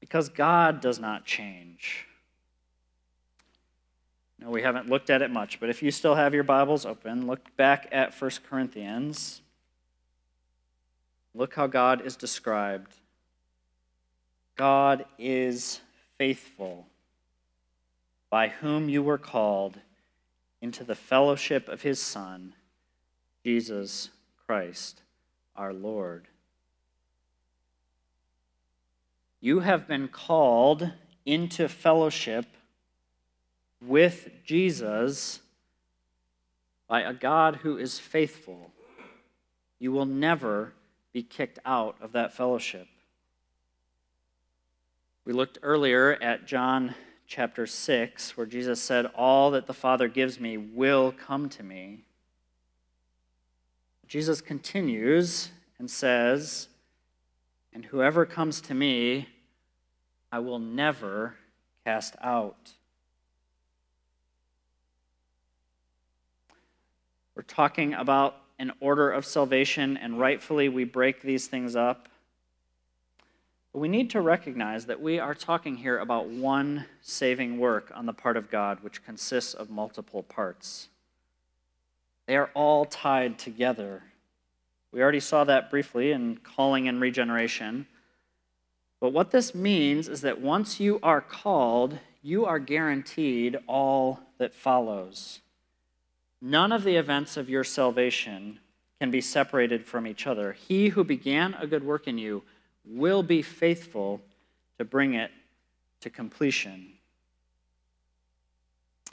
Because 0.00 0.28
God 0.28 0.80
does 0.80 0.98
not 0.98 1.24
change. 1.24 2.06
Now, 4.38 4.50
we 4.50 4.62
haven't 4.62 4.90
looked 4.90 5.08
at 5.08 5.22
it 5.22 5.30
much, 5.30 5.60
but 5.60 5.70
if 5.70 5.82
you 5.82 5.90
still 5.90 6.14
have 6.14 6.34
your 6.34 6.44
Bibles 6.44 6.84
open, 6.84 7.26
look 7.26 7.56
back 7.56 7.88
at 7.90 8.20
1 8.20 8.30
Corinthians. 8.48 9.40
Look 11.34 11.54
how 11.54 11.66
God 11.66 12.02
is 12.02 12.16
described. 12.16 12.92
God 14.56 15.06
is 15.18 15.80
faithful 16.18 16.86
by 18.28 18.48
whom 18.48 18.88
you 18.88 19.02
were 19.02 19.18
called 19.18 19.78
into 20.60 20.84
the 20.84 20.94
fellowship 20.94 21.68
of 21.68 21.82
his 21.82 22.00
Son, 22.00 22.54
Jesus 23.42 24.10
Christ 24.46 25.00
our 25.56 25.72
Lord. 25.72 26.28
You 29.40 29.60
have 29.60 29.86
been 29.86 30.08
called 30.08 30.90
into 31.26 31.68
fellowship 31.68 32.46
with 33.80 34.30
Jesus 34.44 35.40
by 36.88 37.02
a 37.02 37.12
God 37.12 37.56
who 37.56 37.76
is 37.76 37.98
faithful. 37.98 38.70
You 39.78 39.92
will 39.92 40.06
never 40.06 40.72
be 41.12 41.22
kicked 41.22 41.58
out 41.64 41.96
of 42.00 42.12
that 42.12 42.32
fellowship. 42.32 42.86
We 45.24 45.32
looked 45.32 45.58
earlier 45.62 46.12
at 46.22 46.46
John 46.46 46.94
chapter 47.26 47.66
6, 47.66 48.36
where 48.36 48.46
Jesus 48.46 48.80
said, 48.80 49.06
All 49.14 49.50
that 49.52 49.66
the 49.66 49.74
Father 49.74 50.08
gives 50.08 50.38
me 50.38 50.56
will 50.56 51.12
come 51.12 51.48
to 51.50 51.62
me. 51.62 52.04
Jesus 54.14 54.40
continues 54.40 55.50
and 55.80 55.90
says, 55.90 56.68
And 57.72 57.84
whoever 57.84 58.24
comes 58.24 58.60
to 58.60 58.72
me, 58.72 59.28
I 60.30 60.38
will 60.38 60.60
never 60.60 61.34
cast 61.84 62.14
out. 62.20 62.74
We're 67.34 67.42
talking 67.42 67.92
about 67.92 68.36
an 68.60 68.70
order 68.78 69.10
of 69.10 69.26
salvation, 69.26 69.96
and 69.96 70.20
rightfully 70.20 70.68
we 70.68 70.84
break 70.84 71.22
these 71.22 71.48
things 71.48 71.74
up. 71.74 72.08
But 73.72 73.80
we 73.80 73.88
need 73.88 74.10
to 74.10 74.20
recognize 74.20 74.86
that 74.86 75.00
we 75.00 75.18
are 75.18 75.34
talking 75.34 75.74
here 75.74 75.98
about 75.98 76.28
one 76.28 76.86
saving 77.02 77.58
work 77.58 77.90
on 77.92 78.06
the 78.06 78.12
part 78.12 78.36
of 78.36 78.48
God, 78.48 78.78
which 78.84 79.04
consists 79.04 79.54
of 79.54 79.70
multiple 79.70 80.22
parts. 80.22 80.88
They 82.26 82.36
are 82.36 82.50
all 82.54 82.84
tied 82.84 83.38
together. 83.38 84.02
We 84.92 85.02
already 85.02 85.20
saw 85.20 85.44
that 85.44 85.70
briefly 85.70 86.12
in 86.12 86.38
calling 86.38 86.88
and 86.88 87.00
regeneration. 87.00 87.86
But 89.00 89.12
what 89.12 89.30
this 89.30 89.54
means 89.54 90.08
is 90.08 90.22
that 90.22 90.40
once 90.40 90.80
you 90.80 90.98
are 91.02 91.20
called, 91.20 91.98
you 92.22 92.46
are 92.46 92.58
guaranteed 92.58 93.58
all 93.66 94.20
that 94.38 94.54
follows. 94.54 95.40
None 96.40 96.72
of 96.72 96.84
the 96.84 96.96
events 96.96 97.36
of 97.36 97.50
your 97.50 97.64
salvation 97.64 98.60
can 99.00 99.10
be 99.10 99.20
separated 99.20 99.84
from 99.84 100.06
each 100.06 100.26
other. 100.26 100.52
He 100.52 100.88
who 100.88 101.04
began 101.04 101.54
a 101.54 101.66
good 101.66 101.84
work 101.84 102.06
in 102.06 102.16
you 102.16 102.42
will 102.84 103.22
be 103.22 103.42
faithful 103.42 104.20
to 104.78 104.84
bring 104.84 105.14
it 105.14 105.30
to 106.00 106.10
completion. 106.10 106.92
I 109.10 109.12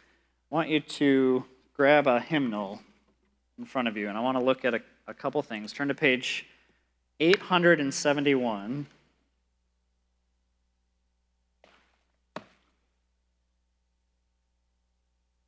want 0.55 0.69
you 0.69 0.79
to 0.81 1.43
grab 1.73 2.07
a 2.07 2.19
hymnal 2.19 2.81
in 3.57 3.65
front 3.65 3.87
of 3.87 3.97
you, 3.97 4.09
and 4.09 4.17
I 4.17 4.21
want 4.21 4.37
to 4.37 4.43
look 4.43 4.65
at 4.65 4.73
a, 4.73 4.81
a 5.07 5.13
couple 5.13 5.41
things. 5.41 5.71
Turn 5.73 5.87
to 5.89 5.93
page 5.93 6.45
871. 7.19 8.87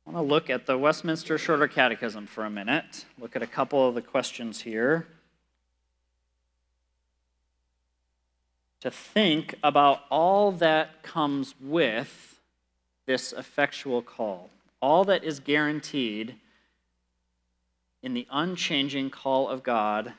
I 0.06 0.10
want 0.10 0.16
to 0.24 0.32
look 0.32 0.50
at 0.50 0.66
the 0.66 0.78
Westminster 0.78 1.38
Shorter 1.38 1.66
Catechism 1.66 2.26
for 2.26 2.44
a 2.44 2.50
minute, 2.50 3.06
look 3.18 3.34
at 3.34 3.42
a 3.42 3.46
couple 3.46 3.88
of 3.88 3.94
the 3.94 4.02
questions 4.02 4.60
here. 4.60 5.06
To 8.82 8.90
think 8.90 9.54
about 9.62 10.02
all 10.10 10.52
that 10.52 11.02
comes 11.02 11.54
with 11.58 12.38
this 13.06 13.32
effectual 13.32 14.02
call, 14.02 14.50
all 14.80 15.04
that 15.04 15.24
is 15.24 15.40
guaranteed 15.40 16.36
in 18.04 18.12
the 18.12 18.26
unchanging 18.30 19.08
call 19.08 19.48
of 19.48 19.62
God 19.62 20.12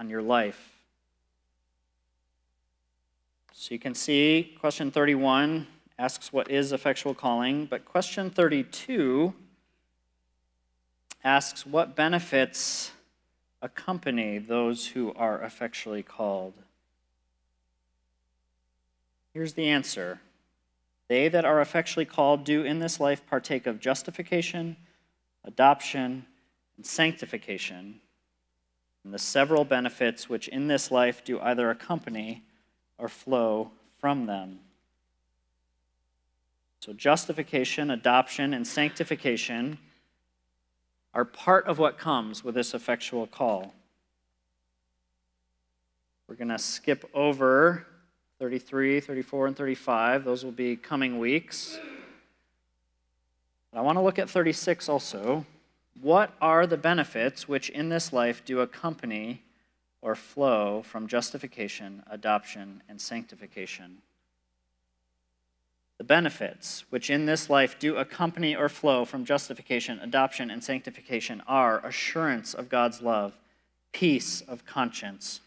on 0.00 0.10
your 0.10 0.20
life. 0.20 0.72
So 3.52 3.72
you 3.72 3.78
can 3.78 3.94
see 3.94 4.56
question 4.58 4.90
31 4.90 5.68
asks 5.96 6.32
what 6.32 6.50
is 6.50 6.72
effectual 6.72 7.14
calling, 7.14 7.66
but 7.66 7.84
question 7.84 8.30
32 8.30 9.32
asks 11.22 11.64
what 11.64 11.94
benefits 11.94 12.90
accompany 13.62 14.38
those 14.38 14.88
who 14.88 15.12
are 15.14 15.40
effectually 15.42 16.02
called. 16.02 16.54
Here's 19.32 19.52
the 19.52 19.68
answer 19.68 20.18
They 21.06 21.28
that 21.28 21.44
are 21.44 21.60
effectually 21.60 22.06
called 22.06 22.42
do 22.42 22.64
in 22.64 22.80
this 22.80 22.98
life 22.98 23.24
partake 23.28 23.68
of 23.68 23.78
justification, 23.78 24.76
adoption, 25.44 26.26
and 26.78 26.86
sanctification, 26.86 28.00
and 29.04 29.12
the 29.12 29.18
several 29.18 29.64
benefits 29.64 30.28
which 30.28 30.48
in 30.48 30.68
this 30.68 30.90
life 30.90 31.22
do 31.24 31.38
either 31.40 31.68
accompany 31.70 32.42
or 32.96 33.08
flow 33.08 33.70
from 34.00 34.24
them. 34.26 34.60
So, 36.80 36.92
justification, 36.92 37.90
adoption, 37.90 38.54
and 38.54 38.66
sanctification 38.66 39.78
are 41.12 41.24
part 41.24 41.66
of 41.66 41.78
what 41.78 41.98
comes 41.98 42.44
with 42.44 42.54
this 42.54 42.72
effectual 42.72 43.26
call. 43.26 43.74
We're 46.28 46.36
going 46.36 46.48
to 46.48 46.58
skip 46.58 47.08
over 47.12 47.86
33, 48.38 49.00
34, 49.00 49.46
and 49.48 49.56
35. 49.56 50.24
Those 50.24 50.44
will 50.44 50.52
be 50.52 50.76
coming 50.76 51.18
weeks. 51.18 51.78
But 53.72 53.80
I 53.80 53.82
want 53.82 53.98
to 53.98 54.02
look 54.02 54.20
at 54.20 54.30
36 54.30 54.88
also. 54.88 55.44
What 56.00 56.32
are 56.40 56.66
the 56.66 56.76
benefits 56.76 57.48
which 57.48 57.70
in 57.70 57.88
this 57.88 58.12
life 58.12 58.44
do 58.44 58.60
accompany 58.60 59.42
or 60.00 60.14
flow 60.14 60.82
from 60.82 61.08
justification, 61.08 62.04
adoption, 62.08 62.82
and 62.88 63.00
sanctification? 63.00 63.98
The 65.96 66.04
benefits 66.04 66.84
which 66.90 67.10
in 67.10 67.26
this 67.26 67.50
life 67.50 67.78
do 67.80 67.96
accompany 67.96 68.54
or 68.54 68.68
flow 68.68 69.04
from 69.04 69.24
justification, 69.24 69.98
adoption, 69.98 70.50
and 70.50 70.62
sanctification 70.62 71.42
are 71.48 71.84
assurance 71.84 72.54
of 72.54 72.68
God's 72.68 73.02
love, 73.02 73.36
peace 73.92 74.40
of 74.42 74.64
conscience, 74.64 75.40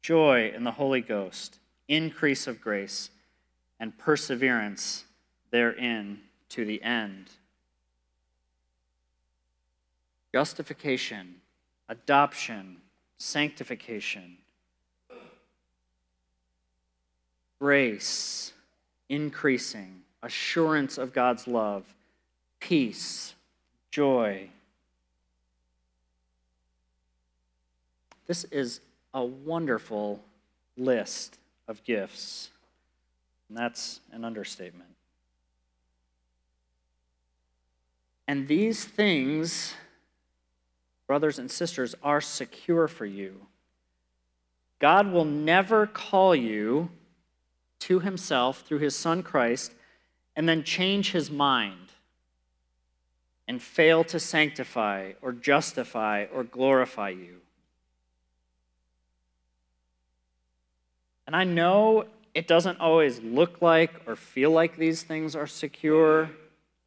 joy 0.00 0.50
in 0.54 0.64
the 0.64 0.70
Holy 0.70 1.02
Ghost, 1.02 1.58
increase 1.88 2.46
of 2.46 2.62
grace, 2.62 3.10
and 3.78 3.98
perseverance 3.98 5.04
therein 5.50 6.20
to 6.48 6.64
the 6.64 6.82
end. 6.82 7.30
Justification, 10.32 11.36
adoption, 11.88 12.76
sanctification, 13.18 14.36
grace 17.58 18.52
increasing, 19.10 20.00
assurance 20.22 20.96
of 20.96 21.12
God's 21.12 21.46
love, 21.46 21.84
peace, 22.60 23.34
joy. 23.90 24.48
This 28.26 28.44
is 28.44 28.80
a 29.12 29.24
wonderful 29.24 30.20
list 30.78 31.38
of 31.66 31.82
gifts, 31.84 32.50
and 33.48 33.58
that's 33.58 34.00
an 34.12 34.24
understatement. 34.24 34.88
And 38.28 38.46
these 38.46 38.84
things, 38.84 39.74
brothers 41.10 41.40
and 41.40 41.50
sisters, 41.50 41.96
are 42.04 42.20
secure 42.20 42.86
for 42.86 43.04
you. 43.04 43.34
God 44.78 45.10
will 45.10 45.24
never 45.24 45.84
call 45.84 46.36
you 46.36 46.88
to 47.80 47.98
himself 47.98 48.60
through 48.60 48.78
his 48.78 48.94
son 48.94 49.24
Christ 49.24 49.72
and 50.36 50.48
then 50.48 50.62
change 50.62 51.10
his 51.10 51.28
mind 51.28 51.90
and 53.48 53.60
fail 53.60 54.04
to 54.04 54.20
sanctify 54.20 55.14
or 55.20 55.32
justify 55.32 56.26
or 56.32 56.44
glorify 56.44 57.08
you. 57.08 57.38
And 61.26 61.34
I 61.34 61.42
know 61.42 62.04
it 62.34 62.46
doesn't 62.46 62.78
always 62.78 63.18
look 63.18 63.60
like 63.60 63.90
or 64.06 64.14
feel 64.14 64.52
like 64.52 64.76
these 64.76 65.02
things 65.02 65.34
are 65.34 65.48
secure 65.48 66.30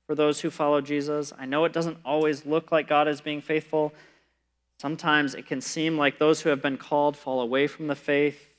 for 0.08 0.16
those 0.16 0.40
who 0.40 0.50
follow 0.50 0.80
Jesus. 0.80 1.34
I 1.38 1.46
know 1.46 1.66
it 1.66 1.74
doesn't 1.74 1.98
always 2.06 2.46
look 2.46 2.72
like 2.72 2.88
God 2.88 3.10
is 3.10 3.20
being 3.20 3.42
faithful. 3.42 3.94
Sometimes 4.84 5.34
it 5.34 5.46
can 5.46 5.62
seem 5.62 5.98
like 5.98 6.20
those 6.20 6.42
who 6.42 6.50
have 6.50 6.62
been 6.62 6.76
called 6.76 7.16
fall 7.16 7.40
away 7.40 7.68
from 7.68 7.88
the 7.88 7.96
faith. 7.96 8.50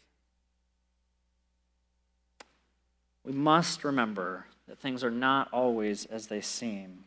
we 3.27 3.33
must 3.33 3.85
remember 3.85 4.47
that 4.67 4.79
things 4.79 5.05
are 5.05 5.11
not 5.11 5.49
always 5.53 6.07
as 6.07 6.29
they 6.29 6.41
seem. 6.41 7.05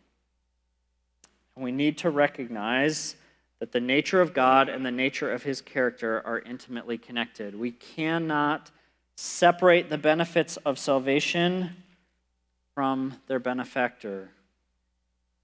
And 1.55 1.65
we 1.65 1.71
need 1.71 1.97
to 1.97 2.11
recognize 2.11 3.15
that 3.57 3.71
the 3.71 3.79
nature 3.79 4.21
of 4.21 4.35
God 4.35 4.69
and 4.69 4.85
the 4.85 4.91
nature 4.91 5.31
of 5.31 5.41
his 5.41 5.61
character 5.61 6.21
are 6.23 6.41
intimately 6.41 6.99
connected. 6.99 7.57
We 7.59 7.71
cannot 7.71 8.69
separate 9.15 9.89
the 9.89 9.97
benefits 9.97 10.57
of 10.57 10.77
salvation 10.77 11.71
from 12.75 13.15
their 13.25 13.39
benefactor. 13.39 14.29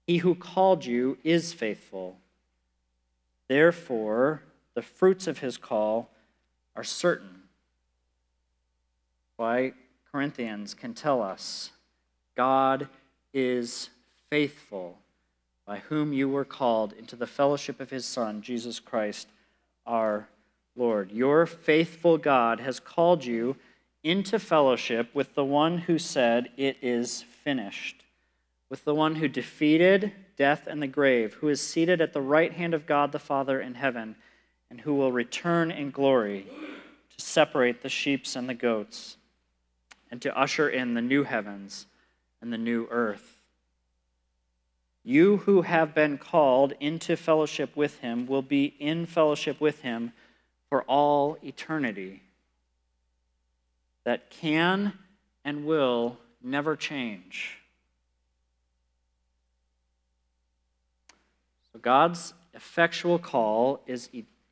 He 0.06 0.18
who 0.18 0.36
called 0.36 0.84
you 0.84 1.18
is 1.24 1.52
faithful. 1.52 2.18
Therefore, 3.48 4.42
the 4.74 4.82
fruits 4.82 5.26
of 5.26 5.38
his 5.38 5.56
call 5.56 6.10
are 6.74 6.84
certain. 6.84 7.42
Why 9.36 9.72
Corinthians 10.10 10.74
can 10.74 10.94
tell 10.94 11.22
us 11.22 11.70
God 12.36 12.88
is 13.32 13.90
faithful, 14.30 14.98
by 15.66 15.78
whom 15.78 16.12
you 16.12 16.28
were 16.28 16.44
called 16.44 16.92
into 16.92 17.16
the 17.16 17.26
fellowship 17.26 17.80
of 17.80 17.90
his 17.90 18.04
Son, 18.04 18.42
Jesus 18.42 18.80
Christ, 18.80 19.28
our 19.86 20.28
Lord. 20.76 21.12
Your 21.12 21.46
faithful 21.46 22.18
God 22.18 22.60
has 22.60 22.80
called 22.80 23.24
you 23.24 23.56
into 24.02 24.38
fellowship 24.38 25.14
with 25.14 25.34
the 25.34 25.44
one 25.44 25.78
who 25.78 25.98
said, 25.98 26.50
It 26.56 26.76
is 26.82 27.22
finished, 27.22 28.02
with 28.68 28.84
the 28.84 28.94
one 28.94 29.16
who 29.16 29.28
defeated 29.28 30.12
death 30.36 30.66
and 30.66 30.82
the 30.82 30.86
grave, 30.86 31.34
who 31.34 31.48
is 31.48 31.60
seated 31.60 32.00
at 32.00 32.12
the 32.12 32.20
right 32.20 32.52
hand 32.52 32.74
of 32.74 32.86
God 32.86 33.12
the 33.12 33.18
Father 33.18 33.60
in 33.60 33.74
heaven, 33.74 34.16
and 34.70 34.80
who 34.80 34.94
will 34.94 35.12
return 35.12 35.70
in 35.70 35.90
glory 35.90 36.46
to 37.16 37.24
separate 37.24 37.82
the 37.82 37.88
sheep 37.88 38.24
and 38.34 38.48
the 38.48 38.54
goats 38.54 39.16
and 40.10 40.22
to 40.22 40.38
usher 40.38 40.68
in 40.68 40.94
the 40.94 41.02
new 41.02 41.24
heavens 41.24 41.86
and 42.40 42.52
the 42.52 42.58
new 42.58 42.86
earth. 42.90 43.36
You 45.02 45.38
who 45.38 45.62
have 45.62 45.94
been 45.94 46.18
called 46.18 46.72
into 46.80 47.16
fellowship 47.16 47.76
with 47.76 47.98
him 47.98 48.26
will 48.26 48.42
be 48.42 48.74
in 48.78 49.06
fellowship 49.06 49.60
with 49.60 49.80
him 49.82 50.12
for 50.68 50.82
all 50.84 51.36
eternity. 51.42 52.22
That 54.04 54.30
can 54.30 54.94
and 55.44 55.66
will 55.66 56.18
never 56.42 56.76
change. 56.76 57.58
God's 61.84 62.32
effectual 62.54 63.18
call 63.18 63.82
is 63.86 64.08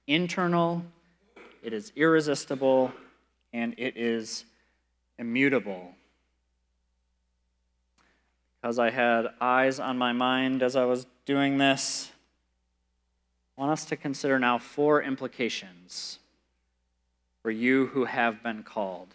internal, 0.06 0.84
it 1.62 1.72
is 1.72 1.90
irresistible, 1.96 2.92
and 3.54 3.74
it 3.78 3.96
is 3.96 4.44
immutable. 5.18 5.94
Because 8.60 8.78
I 8.78 8.90
had 8.90 9.28
eyes 9.40 9.80
on 9.80 9.96
my 9.96 10.12
mind 10.12 10.62
as 10.62 10.76
I 10.76 10.84
was 10.84 11.06
doing 11.24 11.56
this, 11.56 12.12
I 13.56 13.62
want 13.62 13.72
us 13.72 13.86
to 13.86 13.96
consider 13.96 14.38
now 14.38 14.58
four 14.58 15.02
implications 15.02 16.18
for 17.42 17.50
you 17.50 17.86
who 17.86 18.04
have 18.04 18.42
been 18.42 18.62
called. 18.62 19.14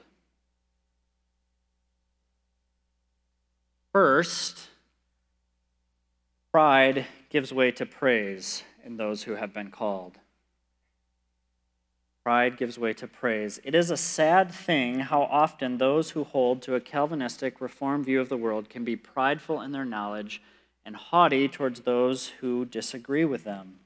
First, 3.94 4.70
pride 6.52 7.06
gives 7.30 7.54
way 7.54 7.72
to 7.72 7.86
praise 7.86 8.64
in 8.84 8.98
those 8.98 9.24
who 9.24 9.36
have 9.36 9.54
been 9.54 9.70
called. 9.72 10.18
Pride 12.24 12.58
gives 12.58 12.78
way 12.78 12.94
to 12.94 13.08
praise. 13.08 13.60
It 13.64 13.74
is 13.74 13.90
a 13.90 13.96
sad 13.96 14.52
thing 14.52 15.00
how 15.00 15.22
often 15.24 15.78
those 15.78 16.10
who 16.10 16.26
hold 16.26 16.62
to 16.64 16.76
a 16.76 16.82
Calvinistic 16.82 17.62
Reformed 17.62 18.06
view 18.06 18.20
of 18.20 18.28
the 18.28 18.36
world 18.36 18.70
can 18.70 18.84
be 18.84 18.98
prideful 18.98 19.62
in 19.62 19.72
their 19.72 19.86
knowledge 19.86 20.42
and 20.86 20.96
haughty 20.96 21.48
towards 21.48 21.82
those 21.82 22.28
who 22.42 22.66
disagree 22.66 23.24
with 23.24 23.46
them. 23.46 23.80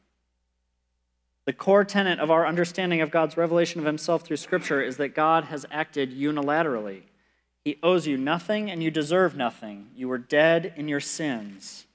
The 1.46 1.54
core 1.54 1.84
tenet 1.84 2.20
of 2.20 2.32
our 2.32 2.48
understanding 2.48 3.02
of 3.02 3.12
God's 3.12 3.38
revelation 3.38 3.80
of 3.80 3.86
Himself 3.86 4.24
through 4.24 4.38
Scripture 4.38 4.82
is 4.82 4.98
that 4.98 5.16
God 5.16 5.46
has 5.46 5.66
acted 5.72 6.12
unilaterally. 6.12 7.02
He 7.64 7.78
owes 7.84 8.08
you 8.08 8.18
nothing 8.18 8.72
and 8.72 8.82
you 8.82 8.90
deserve 8.90 9.36
nothing. 9.36 9.88
You 9.96 10.08
were 10.08 10.18
dead 10.18 10.74
in 10.76 10.88
your 10.88 11.00
sins. 11.00 11.86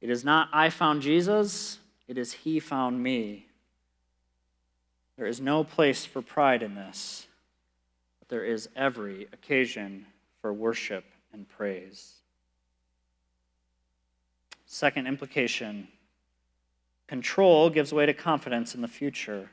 It 0.00 0.10
is 0.10 0.24
not 0.24 0.48
I 0.52 0.70
found 0.70 1.02
Jesus, 1.02 1.78
it 2.08 2.16
is 2.16 2.32
He 2.32 2.60
found 2.60 3.02
me. 3.02 3.46
There 5.16 5.26
is 5.26 5.40
no 5.40 5.64
place 5.64 6.06
for 6.06 6.22
pride 6.22 6.62
in 6.62 6.74
this, 6.74 7.26
but 8.18 8.28
there 8.28 8.44
is 8.44 8.68
every 8.74 9.28
occasion 9.32 10.06
for 10.40 10.52
worship 10.52 11.04
and 11.32 11.46
praise. 11.46 12.14
Second 14.64 15.06
implication 15.06 15.88
control 17.06 17.68
gives 17.68 17.92
way 17.92 18.06
to 18.06 18.14
confidence 18.14 18.74
in 18.74 18.80
the 18.80 18.88
future. 18.88 19.50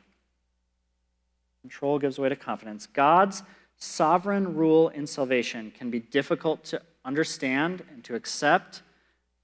Control 1.61 1.99
gives 1.99 2.17
way 2.17 2.29
to 2.29 2.35
confidence. 2.35 2.87
God's 2.87 3.43
sovereign 3.77 4.55
rule 4.55 4.89
in 4.89 5.05
salvation 5.05 5.71
can 5.71 5.89
be 5.89 5.99
difficult 5.99 6.63
to 6.65 6.81
understand 7.03 7.83
and 7.91 8.03
to 8.03 8.15
accept 8.15 8.83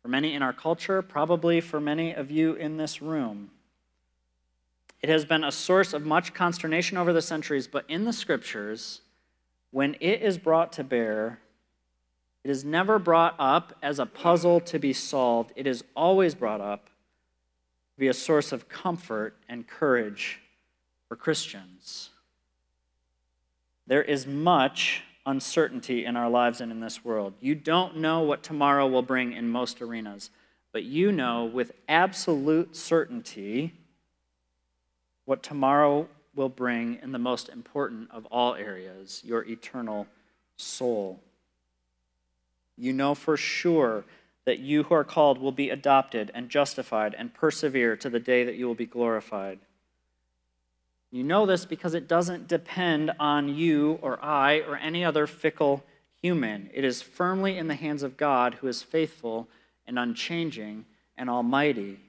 for 0.04 0.10
many 0.10 0.34
in 0.34 0.44
our 0.44 0.54
culture, 0.54 1.02
probably 1.02 1.62
for 1.62 1.80
many 1.80 2.14
of 2.14 2.30
you 2.30 2.54
in 2.56 2.76
this 2.76 3.02
room. 3.02 3.50
It 5.02 5.10
has 5.10 5.24
been 5.24 5.46
a 5.46 5.52
source 5.52 5.94
of 5.94 6.06
much 6.06 6.34
consternation 6.34 6.98
over 6.98 7.14
the 7.14 7.22
centuries, 7.22 7.68
but 7.68 7.86
in 7.90 8.04
the 8.04 8.14
scriptures, 8.14 9.00
when 9.72 9.96
it 10.02 10.22
is 10.22 10.38
brought 10.38 10.74
to 10.74 10.84
bear, 10.84 11.40
it 12.44 12.52
is 12.52 12.66
never 12.66 13.00
brought 13.00 13.36
up 13.40 13.74
as 13.82 14.00
a 14.00 14.06
puzzle 14.06 14.60
to 14.62 14.78
be 14.78 14.92
solved. 14.92 15.54
It 15.56 15.66
is 15.66 15.86
always 15.96 16.36
brought 16.36 16.60
up 16.60 16.88
to 16.88 18.00
be 18.00 18.10
a 18.10 18.14
source 18.14 18.52
of 18.52 18.68
comfort 18.68 19.38
and 19.48 19.66
courage 19.66 20.42
for 21.08 21.16
Christians. 21.16 22.10
There 23.88 24.04
is 24.04 24.28
much 24.28 25.04
uncertainty 25.26 26.06
in 26.06 26.16
our 26.16 26.30
lives 26.30 26.62
and 26.62 26.72
in 26.72 26.80
this 26.80 27.04
world. 27.04 27.34
You 27.40 27.56
don't 27.56 27.98
know 27.98 28.22
what 28.22 28.44
tomorrow 28.44 28.88
will 28.88 29.02
bring 29.02 29.34
in 29.34 29.50
most 29.50 29.82
arenas, 29.82 30.30
but 30.72 30.84
you 30.84 31.12
know 31.12 31.46
with 31.46 31.72
absolute 31.88 32.76
certainty 32.76 33.74
what 35.26 35.44
tomorrow 35.44 36.08
will 36.36 36.50
bring 36.50 37.00
in 37.02 37.12
the 37.12 37.20
most 37.20 37.48
important 37.50 38.10
of 38.12 38.26
all 38.28 38.56
areas 38.56 39.22
your 39.24 39.44
eternal 39.46 40.08
soul. 40.58 41.20
You 42.78 42.92
know 42.92 43.16
for 43.16 43.38
sure 43.38 44.04
that 44.46 44.60
you 44.60 44.84
who 44.84 44.96
are 44.96 45.04
called 45.04 45.38
will 45.38 45.52
be 45.52 45.70
adopted 45.70 46.32
and 46.34 46.50
justified 46.50 47.16
and 47.18 47.34
persevere 47.34 47.96
to 47.98 48.10
the 48.10 48.20
day 48.20 48.44
that 48.44 48.56
you 48.56 48.68
will 48.68 48.76
be 48.76 48.86
glorified. 48.86 49.60
You 51.14 51.24
know 51.24 51.46
this 51.46 51.64
because 51.64 51.94
it 51.94 52.08
doesn't 52.08 52.48
depend 52.48 53.12
on 53.20 53.48
you 53.48 54.00
or 54.02 54.18
I 54.26 54.62
or 54.62 54.78
any 54.78 55.06
other 55.06 55.28
fickle 55.28 55.84
human. 56.24 56.72
It 56.74 56.84
is 56.84 57.04
firmly 57.04 57.56
in 57.56 57.68
the 57.68 57.76
hands 57.76 58.02
of 58.02 58.18
God 58.18 58.56
who 58.56 58.68
is 58.68 58.82
faithful 58.82 59.48
and 59.86 60.00
unchanging 60.00 60.86
and 61.16 61.30
almighty. 61.30 62.00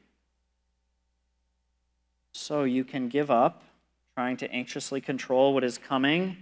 So 2.33 2.65
you 2.65 2.83
can 2.83 3.11
give 3.11 3.31
up 3.31 3.63
trying 4.15 4.39
to 4.39 4.51
anxiously 4.51 5.03
control 5.03 5.53
what 5.53 5.65
is 5.65 5.77
coming, 5.77 6.39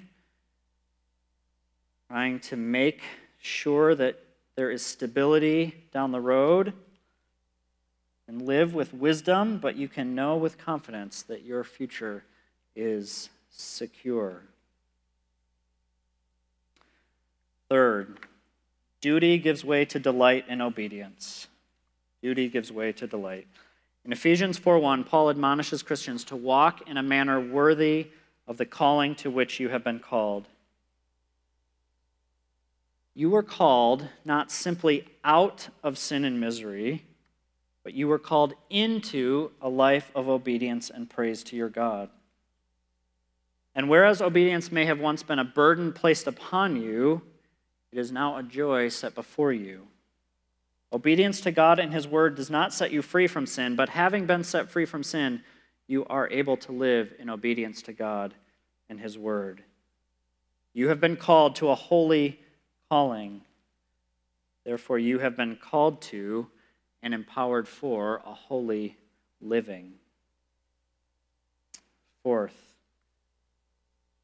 trying 2.07 2.39
to 2.39 2.57
make 2.57 3.03
sure 3.41 3.97
that 3.97 4.23
there 4.55 4.71
is 4.71 4.87
stability 4.87 5.75
down 5.93 6.13
the 6.13 6.21
road, 6.21 6.75
and 8.29 8.41
live 8.41 8.73
with 8.73 8.95
wisdom, 8.95 9.59
but 9.59 9.75
you 9.75 9.89
can 9.89 10.15
know 10.15 10.37
with 10.37 10.59
confidence 10.59 11.23
that 11.23 11.43
your 11.43 11.65
future 11.65 12.23
is 12.75 13.31
secure. 13.51 14.43
Third, 17.69 18.19
duty 19.01 19.39
gives 19.39 19.65
way 19.65 19.85
to 19.87 19.99
delight 19.99 20.45
in 20.49 20.61
obedience. 20.61 21.49
Duty 22.23 22.49
gives 22.49 22.71
way 22.71 22.93
to 22.93 23.07
delight. 23.07 23.47
In 24.05 24.13
Ephesians 24.13 24.59
4:1, 24.59 25.05
Paul 25.05 25.31
admonishes 25.31 25.83
Christians 25.83 26.25
to 26.25 26.37
walk 26.37 26.89
in 26.89 26.97
a 26.97 27.03
manner 27.03 27.41
worthy 27.41 28.09
of 28.47 28.57
the 28.57 28.67
calling 28.67 29.15
to 29.17 29.31
which 29.31 29.61
you 29.61 29.69
have 29.69 29.85
been 29.85 30.01
called. 30.01 30.49
You 33.15 33.31
were 33.31 33.43
called 33.43 34.09
not 34.25 34.51
simply 34.51 35.07
out 35.23 35.69
of 35.83 35.99
sin 35.99 36.25
and 36.25 36.41
misery, 36.41 37.05
but 37.85 37.95
you 37.95 38.09
were 38.09 38.19
called 38.19 38.55
into 38.71 39.53
a 39.61 39.69
life 39.69 40.11
of 40.15 40.29
obedience 40.29 40.91
and 40.91 41.09
praise 41.09 41.43
to 41.45 41.57
your 41.57 41.69
God. 41.69 42.11
And 43.75 43.89
whereas 43.89 44.21
obedience 44.21 44.71
may 44.71 44.85
have 44.85 45.01
once 45.01 45.23
been 45.23 45.39
a 45.39 45.45
burden 45.45 45.93
placed 45.93 46.27
upon 46.27 46.81
you, 46.81 47.23
it 47.91 47.99
is 47.99 48.13
now 48.13 48.37
a 48.37 48.43
joy 48.43 48.89
set 48.89 49.15
before 49.15 49.53
you. 49.53 49.87
Obedience 50.93 51.41
to 51.41 51.51
God 51.51 51.79
and 51.79 51.93
His 51.93 52.07
Word 52.07 52.35
does 52.35 52.51
not 52.51 52.75
set 52.75 52.93
you 52.93 53.01
free 53.01 53.27
from 53.27 53.47
sin, 53.47 53.77
but 53.77 53.89
having 53.89 54.27
been 54.27 54.45
set 54.45 54.71
free 54.71 54.85
from 54.85 55.03
sin, 55.03 55.43
you 55.87 56.05
are 56.07 56.29
able 56.29 56.57
to 56.59 56.73
live 56.73 57.15
in 57.19 57.31
obedience 57.31 57.81
to 57.83 57.93
God 57.93 58.35
and 58.91 59.01
His 59.01 59.17
Word. 59.17 59.63
You 60.75 60.89
have 60.89 61.01
been 61.01 61.17
called 61.17 61.57
to 61.57 61.71
a 61.71 61.75
holy 61.75 62.41
calling. 62.91 63.41
Therefore, 64.65 64.99
you 64.99 65.19
have 65.19 65.37
been 65.37 65.57
called 65.57 66.03
to 66.03 66.47
and 67.03 67.15
empowered 67.15 67.67
for 67.67 68.23
a 68.27 68.35
holy 68.35 68.97
living. 69.41 69.95
Fourth, 72.23 72.72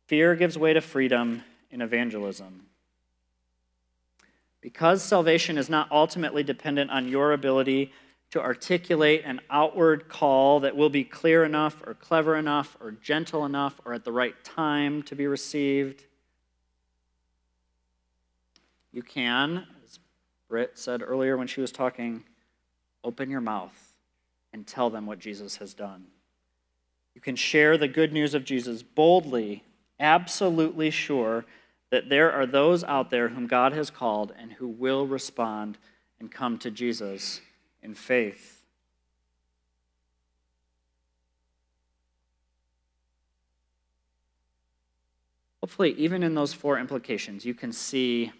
fear 0.08 0.34
gives 0.34 0.58
way 0.58 0.72
to 0.72 0.80
freedom 0.80 1.44
in 1.70 1.80
evangelism. 1.80 2.66
Because 4.60 5.02
salvation 5.02 5.56
is 5.56 5.70
not 5.70 5.92
ultimately 5.92 6.42
dependent 6.42 6.90
on 6.90 7.06
your 7.06 7.32
ability 7.32 7.92
to 8.30 8.40
articulate 8.40 9.22
an 9.24 9.40
outward 9.50 10.08
call 10.08 10.60
that 10.60 10.76
will 10.76 10.90
be 10.90 11.04
clear 11.04 11.44
enough 11.44 11.80
or 11.86 11.94
clever 11.94 12.36
enough 12.36 12.76
or 12.80 12.90
gentle 12.90 13.44
enough 13.44 13.80
or 13.84 13.94
at 13.94 14.04
the 14.04 14.12
right 14.12 14.42
time 14.42 15.02
to 15.04 15.14
be 15.14 15.26
received, 15.26 16.04
you 18.92 19.02
can, 19.02 19.66
as 19.84 19.98
Britt 20.48 20.78
said 20.78 21.02
earlier 21.02 21.36
when 21.36 21.46
she 21.46 21.60
was 21.60 21.70
talking, 21.70 22.24
open 23.04 23.30
your 23.30 23.40
mouth 23.40 23.94
and 24.52 24.66
tell 24.66 24.90
them 24.90 25.06
what 25.06 25.18
Jesus 25.18 25.56
has 25.58 25.74
done. 25.74 26.06
You 27.14 27.20
can 27.20 27.36
share 27.36 27.76
the 27.76 27.88
good 27.88 28.12
news 28.12 28.34
of 28.34 28.44
Jesus 28.44 28.82
boldly, 28.82 29.64
absolutely 30.00 30.90
sure 30.90 31.44
that 31.90 32.08
there 32.08 32.32
are 32.32 32.46
those 32.46 32.84
out 32.84 33.10
there 33.10 33.28
whom 33.28 33.46
God 33.46 33.72
has 33.72 33.90
called 33.90 34.32
and 34.38 34.52
who 34.52 34.68
will 34.68 35.06
respond 35.06 35.78
and 36.20 36.30
come 36.30 36.58
to 36.58 36.70
Jesus 36.70 37.40
in 37.82 37.94
faith. 37.94 38.58
Hopefully, 45.60 45.92
even 45.98 46.22
in 46.22 46.34
those 46.34 46.54
four 46.54 46.78
implications, 46.78 47.44
you 47.44 47.52
can 47.52 47.72
see 47.72 48.32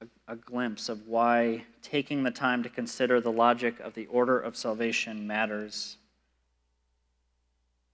a, 0.00 0.32
a, 0.32 0.36
glimpse 0.36 0.88
of 0.88 1.06
why 1.06 1.64
taking 1.82 2.22
the 2.22 2.30
time 2.30 2.62
to 2.62 2.68
consider 2.68 3.20
the 3.20 3.32
logic 3.32 3.78
of 3.80 3.94
the 3.94 4.06
order 4.06 4.38
of 4.38 4.56
salvation 4.56 5.26
matters. 5.26 5.98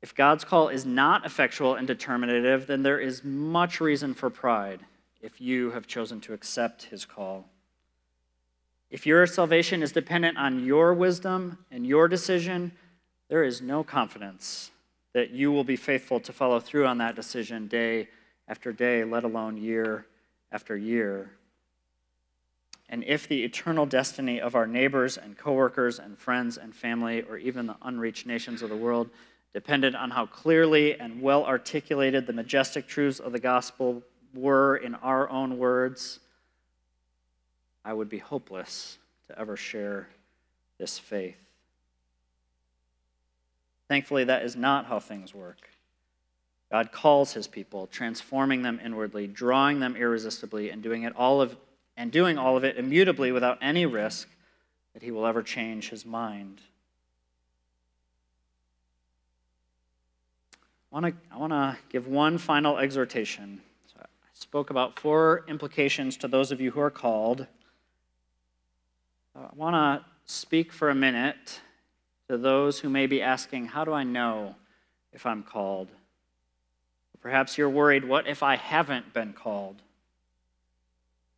If 0.00 0.14
God's 0.14 0.44
call 0.44 0.68
is 0.68 0.86
not 0.86 1.26
effectual 1.26 1.74
and 1.74 1.86
determinative, 1.86 2.66
then 2.66 2.82
there 2.82 3.00
is 3.00 3.24
much 3.24 3.80
reason 3.80 4.14
for 4.14 4.30
pride 4.30 4.80
if 5.20 5.40
you 5.40 5.72
have 5.72 5.86
chosen 5.86 6.20
to 6.22 6.32
accept 6.32 6.84
his 6.84 7.04
call. 7.04 7.48
If 8.90 9.06
your 9.06 9.26
salvation 9.26 9.82
is 9.82 9.92
dependent 9.92 10.38
on 10.38 10.64
your 10.64 10.94
wisdom 10.94 11.58
and 11.70 11.86
your 11.86 12.08
decision, 12.08 12.72
there 13.28 13.42
is 13.42 13.60
no 13.60 13.82
confidence 13.82 14.70
that 15.12 15.30
you 15.30 15.50
will 15.50 15.64
be 15.64 15.76
faithful 15.76 16.20
to 16.20 16.32
follow 16.32 16.60
through 16.60 16.86
on 16.86 16.98
that 16.98 17.16
decision 17.16 17.66
day 17.66 18.08
after 18.46 18.72
day, 18.72 19.04
let 19.04 19.24
alone 19.24 19.56
year 19.56 20.06
after 20.52 20.76
year. 20.76 21.32
and 22.88 23.04
if 23.04 23.28
the 23.28 23.44
eternal 23.44 23.84
destiny 23.84 24.40
of 24.40 24.54
our 24.54 24.66
neighbors 24.66 25.18
and 25.18 25.36
coworkers 25.36 25.98
and 25.98 26.18
friends 26.18 26.56
and 26.56 26.74
family, 26.74 27.22
or 27.22 27.36
even 27.36 27.66
the 27.66 27.76
unreached 27.82 28.26
nations 28.26 28.62
of 28.62 28.70
the 28.70 28.76
world, 28.76 29.10
depended 29.52 29.94
on 29.94 30.10
how 30.10 30.26
clearly 30.26 30.98
and 30.98 31.22
well 31.22 31.44
articulated 31.44 32.26
the 32.26 32.32
majestic 32.32 32.86
truths 32.86 33.18
of 33.18 33.32
the 33.32 33.38
gospel 33.38 34.02
were 34.34 34.76
in 34.76 34.94
our 34.96 35.28
own 35.30 35.58
words, 35.58 36.20
I 37.84 37.92
would 37.92 38.08
be 38.08 38.18
hopeless 38.18 38.98
to 39.28 39.38
ever 39.38 39.56
share 39.56 40.08
this 40.78 40.98
faith. 40.98 41.38
Thankfully, 43.88 44.24
that 44.24 44.42
is 44.42 44.54
not 44.54 44.86
how 44.86 45.00
things 45.00 45.34
work. 45.34 45.68
God 46.70 46.92
calls 46.92 47.32
his 47.32 47.46
people, 47.46 47.86
transforming 47.86 48.62
them 48.62 48.78
inwardly, 48.84 49.26
drawing 49.26 49.80
them 49.80 49.96
irresistibly, 49.96 50.68
and 50.70 50.82
doing 50.82 51.04
it 51.04 51.16
all 51.16 51.40
of 51.40 51.56
and 51.96 52.12
doing 52.12 52.38
all 52.38 52.56
of 52.56 52.62
it 52.62 52.76
immutably 52.76 53.32
without 53.32 53.58
any 53.60 53.84
risk 53.84 54.28
that 54.94 55.02
he 55.02 55.10
will 55.10 55.26
ever 55.26 55.42
change 55.42 55.88
his 55.88 56.06
mind. 56.06 56.60
Want 60.90 61.06
to 61.06 61.12
I 61.30 61.36
want 61.36 61.52
to 61.52 61.76
give 61.90 62.06
one 62.06 62.38
final 62.38 62.78
exhortation. 62.78 63.60
So 63.92 64.00
I 64.00 64.06
spoke 64.32 64.70
about 64.70 64.98
four 64.98 65.44
implications 65.48 66.16
to 66.18 66.28
those 66.28 66.50
of 66.50 66.60
you 66.60 66.70
who 66.70 66.80
are 66.80 66.90
called. 66.90 67.46
I 69.36 69.48
want 69.54 69.74
to 69.74 70.04
speak 70.24 70.72
for 70.72 70.90
a 70.90 70.94
minute 70.94 71.60
to 72.28 72.36
those 72.36 72.80
who 72.80 72.88
may 72.88 73.06
be 73.06 73.22
asking, 73.22 73.66
How 73.66 73.84
do 73.84 73.92
I 73.92 74.04
know 74.04 74.56
if 75.12 75.26
I'm 75.26 75.42
called? 75.42 75.88
Perhaps 77.20 77.58
you're 77.58 77.70
worried, 77.70 78.04
What 78.04 78.26
if 78.26 78.42
I 78.42 78.56
haven't 78.56 79.12
been 79.12 79.32
called? 79.32 79.82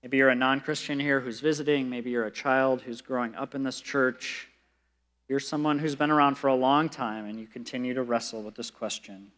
Maybe 0.03 0.17
you're 0.17 0.31
a 0.31 0.35
non 0.35 0.61
Christian 0.61 0.99
here 0.99 1.21
who's 1.21 1.41
visiting. 1.41 1.91
Maybe 1.91 2.11
you're 2.11 2.27
a 2.27 2.31
child 2.31 2.83
who's 2.83 3.01
growing 3.01 3.35
up 3.35 3.55
in 3.55 3.63
this 3.63 3.81
church. 3.81 4.49
You're 5.29 5.41
someone 5.41 5.79
who's 5.79 5.95
been 5.95 6.11
around 6.11 6.37
for 6.37 6.49
a 6.49 6.55
long 6.55 6.89
time 6.89 7.27
and 7.27 7.39
you 7.39 7.47
continue 7.47 7.95
to 7.95 8.03
wrestle 8.03 8.43
with 8.43 8.55
this 8.55 8.71
question. 8.71 9.31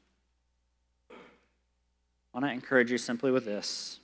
I 2.33 2.39
want 2.39 2.51
to 2.51 2.53
encourage 2.53 2.91
you 2.91 2.99
simply 2.99 3.31
with 3.31 3.45
this. 3.45 4.01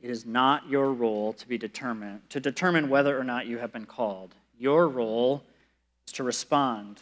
It 0.00 0.10
is 0.10 0.24
not 0.24 0.68
your 0.68 0.92
role 0.92 1.34
to 1.34 1.46
be 1.46 1.58
determined 1.58 2.22
to 2.30 2.40
determine 2.40 2.88
whether 2.88 3.18
or 3.18 3.24
not 3.24 3.46
you 3.46 3.58
have 3.58 3.72
been 3.72 3.84
called. 3.84 4.34
Your 4.58 4.88
role 4.88 5.42
is 6.06 6.12
to 6.14 6.22
respond. 6.22 7.00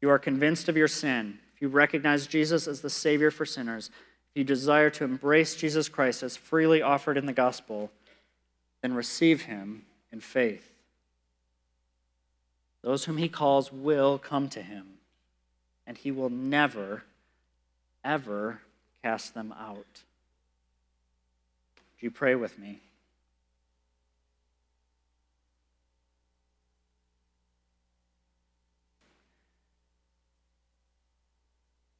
You 0.00 0.08
are 0.08 0.18
convinced 0.18 0.68
of 0.68 0.76
your 0.76 0.88
sin. 0.88 1.38
If 1.54 1.60
you 1.60 1.68
recognize 1.68 2.26
Jesus 2.26 2.66
as 2.66 2.80
the 2.80 2.88
Savior 2.88 3.30
for 3.30 3.44
sinners, 3.44 3.90
if 4.30 4.38
you 4.38 4.44
desire 4.44 4.88
to 4.90 5.04
embrace 5.04 5.54
Jesus 5.54 5.88
Christ 5.90 6.22
as 6.22 6.36
freely 6.36 6.80
offered 6.80 7.18
in 7.18 7.26
the 7.26 7.32
gospel, 7.34 7.90
then 8.80 8.94
receive 8.94 9.42
him 9.42 9.84
in 10.10 10.20
faith. 10.20 10.70
Those 12.82 13.04
whom 13.04 13.18
he 13.18 13.28
calls 13.28 13.70
will 13.70 14.18
come 14.18 14.48
to 14.50 14.62
him, 14.62 14.86
and 15.86 15.98
he 15.98 16.10
will 16.10 16.30
never, 16.30 17.02
ever 18.04 18.60
cast 19.02 19.34
them 19.34 19.52
out. 19.58 19.76
Would 21.76 22.00
you 22.00 22.10
pray 22.10 22.34
with 22.34 22.58
me? 22.58 22.80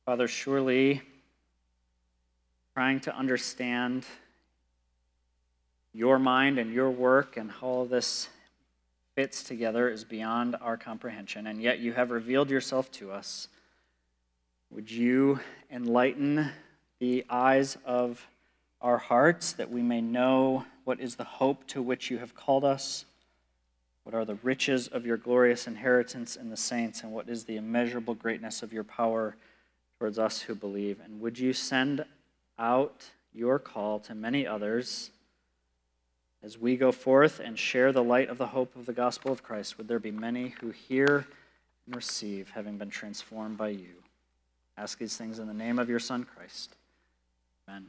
Father, 0.07 0.27
surely 0.27 1.03
trying 2.75 2.99
to 3.01 3.17
understand 3.17 4.05
your 5.93 6.19
mind 6.19 6.59
and 6.59 6.73
your 6.73 6.91
work 6.91 7.37
and 7.37 7.51
how 7.51 7.67
all 7.67 7.85
this 7.85 8.29
fits 9.15 9.43
together 9.43 9.89
is 9.89 10.03
beyond 10.03 10.57
our 10.61 10.77
comprehension, 10.77 11.47
and 11.47 11.61
yet 11.61 11.79
you 11.79 11.93
have 11.93 12.11
revealed 12.11 12.51
yourself 12.51 12.91
to 12.93 13.13
us. 13.13 13.49
Would 14.71 14.91
you 14.91 15.41
enlighten 15.71 16.51
the 16.99 17.25
eyes 17.29 17.77
of 17.85 18.27
our 18.81 18.99
hearts 18.99 19.53
that 19.53 19.71
we 19.71 19.83
may 19.83 20.01
know 20.01 20.65
what 20.85 21.01
is 21.01 21.17
the 21.17 21.25
hope 21.25 21.67
to 21.69 21.83
which 21.83 22.11
you 22.11 22.19
have 22.19 22.35
called 22.35 22.65
us? 22.65 23.05
What 24.05 24.15
are 24.15 24.25
the 24.25 24.37
riches 24.37 24.89
of 24.89 25.05
your 25.05 25.17
glorious 25.17 25.67
inheritance 25.67 26.37
in 26.37 26.51
the 26.51 26.57
saints, 26.57 27.03
and 27.03 27.13
what 27.13 27.29
is 27.29 27.45
the 27.45 27.57
immeasurable 27.57 28.15
greatness 28.15 28.63
of 28.63 28.73
your 28.73 28.85
power 28.85 29.37
towards 29.99 30.19
us 30.19 30.43
who 30.43 30.55
believe? 30.55 31.01
And 31.05 31.21
would 31.21 31.39
you 31.39 31.53
send 31.53 32.05
out 32.59 33.11
your 33.33 33.59
call 33.59 33.99
to 34.01 34.15
many 34.15 34.47
others 34.47 35.11
as 36.43 36.59
we 36.59 36.77
go 36.77 36.93
forth 36.93 37.41
and 37.41 37.59
share 37.59 37.93
the 37.93 38.03
light 38.03 38.29
of 38.29 38.39
the 38.39 38.47
hope 38.47 38.75
of 38.77 38.87
the 38.87 38.93
gospel 38.93 39.31
of 39.31 39.43
Christ. 39.43 39.77
Would 39.79 39.89
there 39.89 39.99
be 39.99 40.11
many 40.11 40.55
who 40.61 40.71
hear 40.71 41.27
and 41.87 41.95
receive, 41.95 42.51
having 42.51 42.79
been 42.79 42.91
transformed 42.91 43.59
by 43.59 43.69
you? 43.69 44.03
Ask 44.81 44.99
these 44.99 45.15
things 45.15 45.39
in 45.39 45.47
the 45.47 45.53
name 45.53 45.79
of 45.79 45.91
your 45.91 45.99
Son, 45.99 46.25
Christ. 46.25 46.75
Amen. 47.69 47.89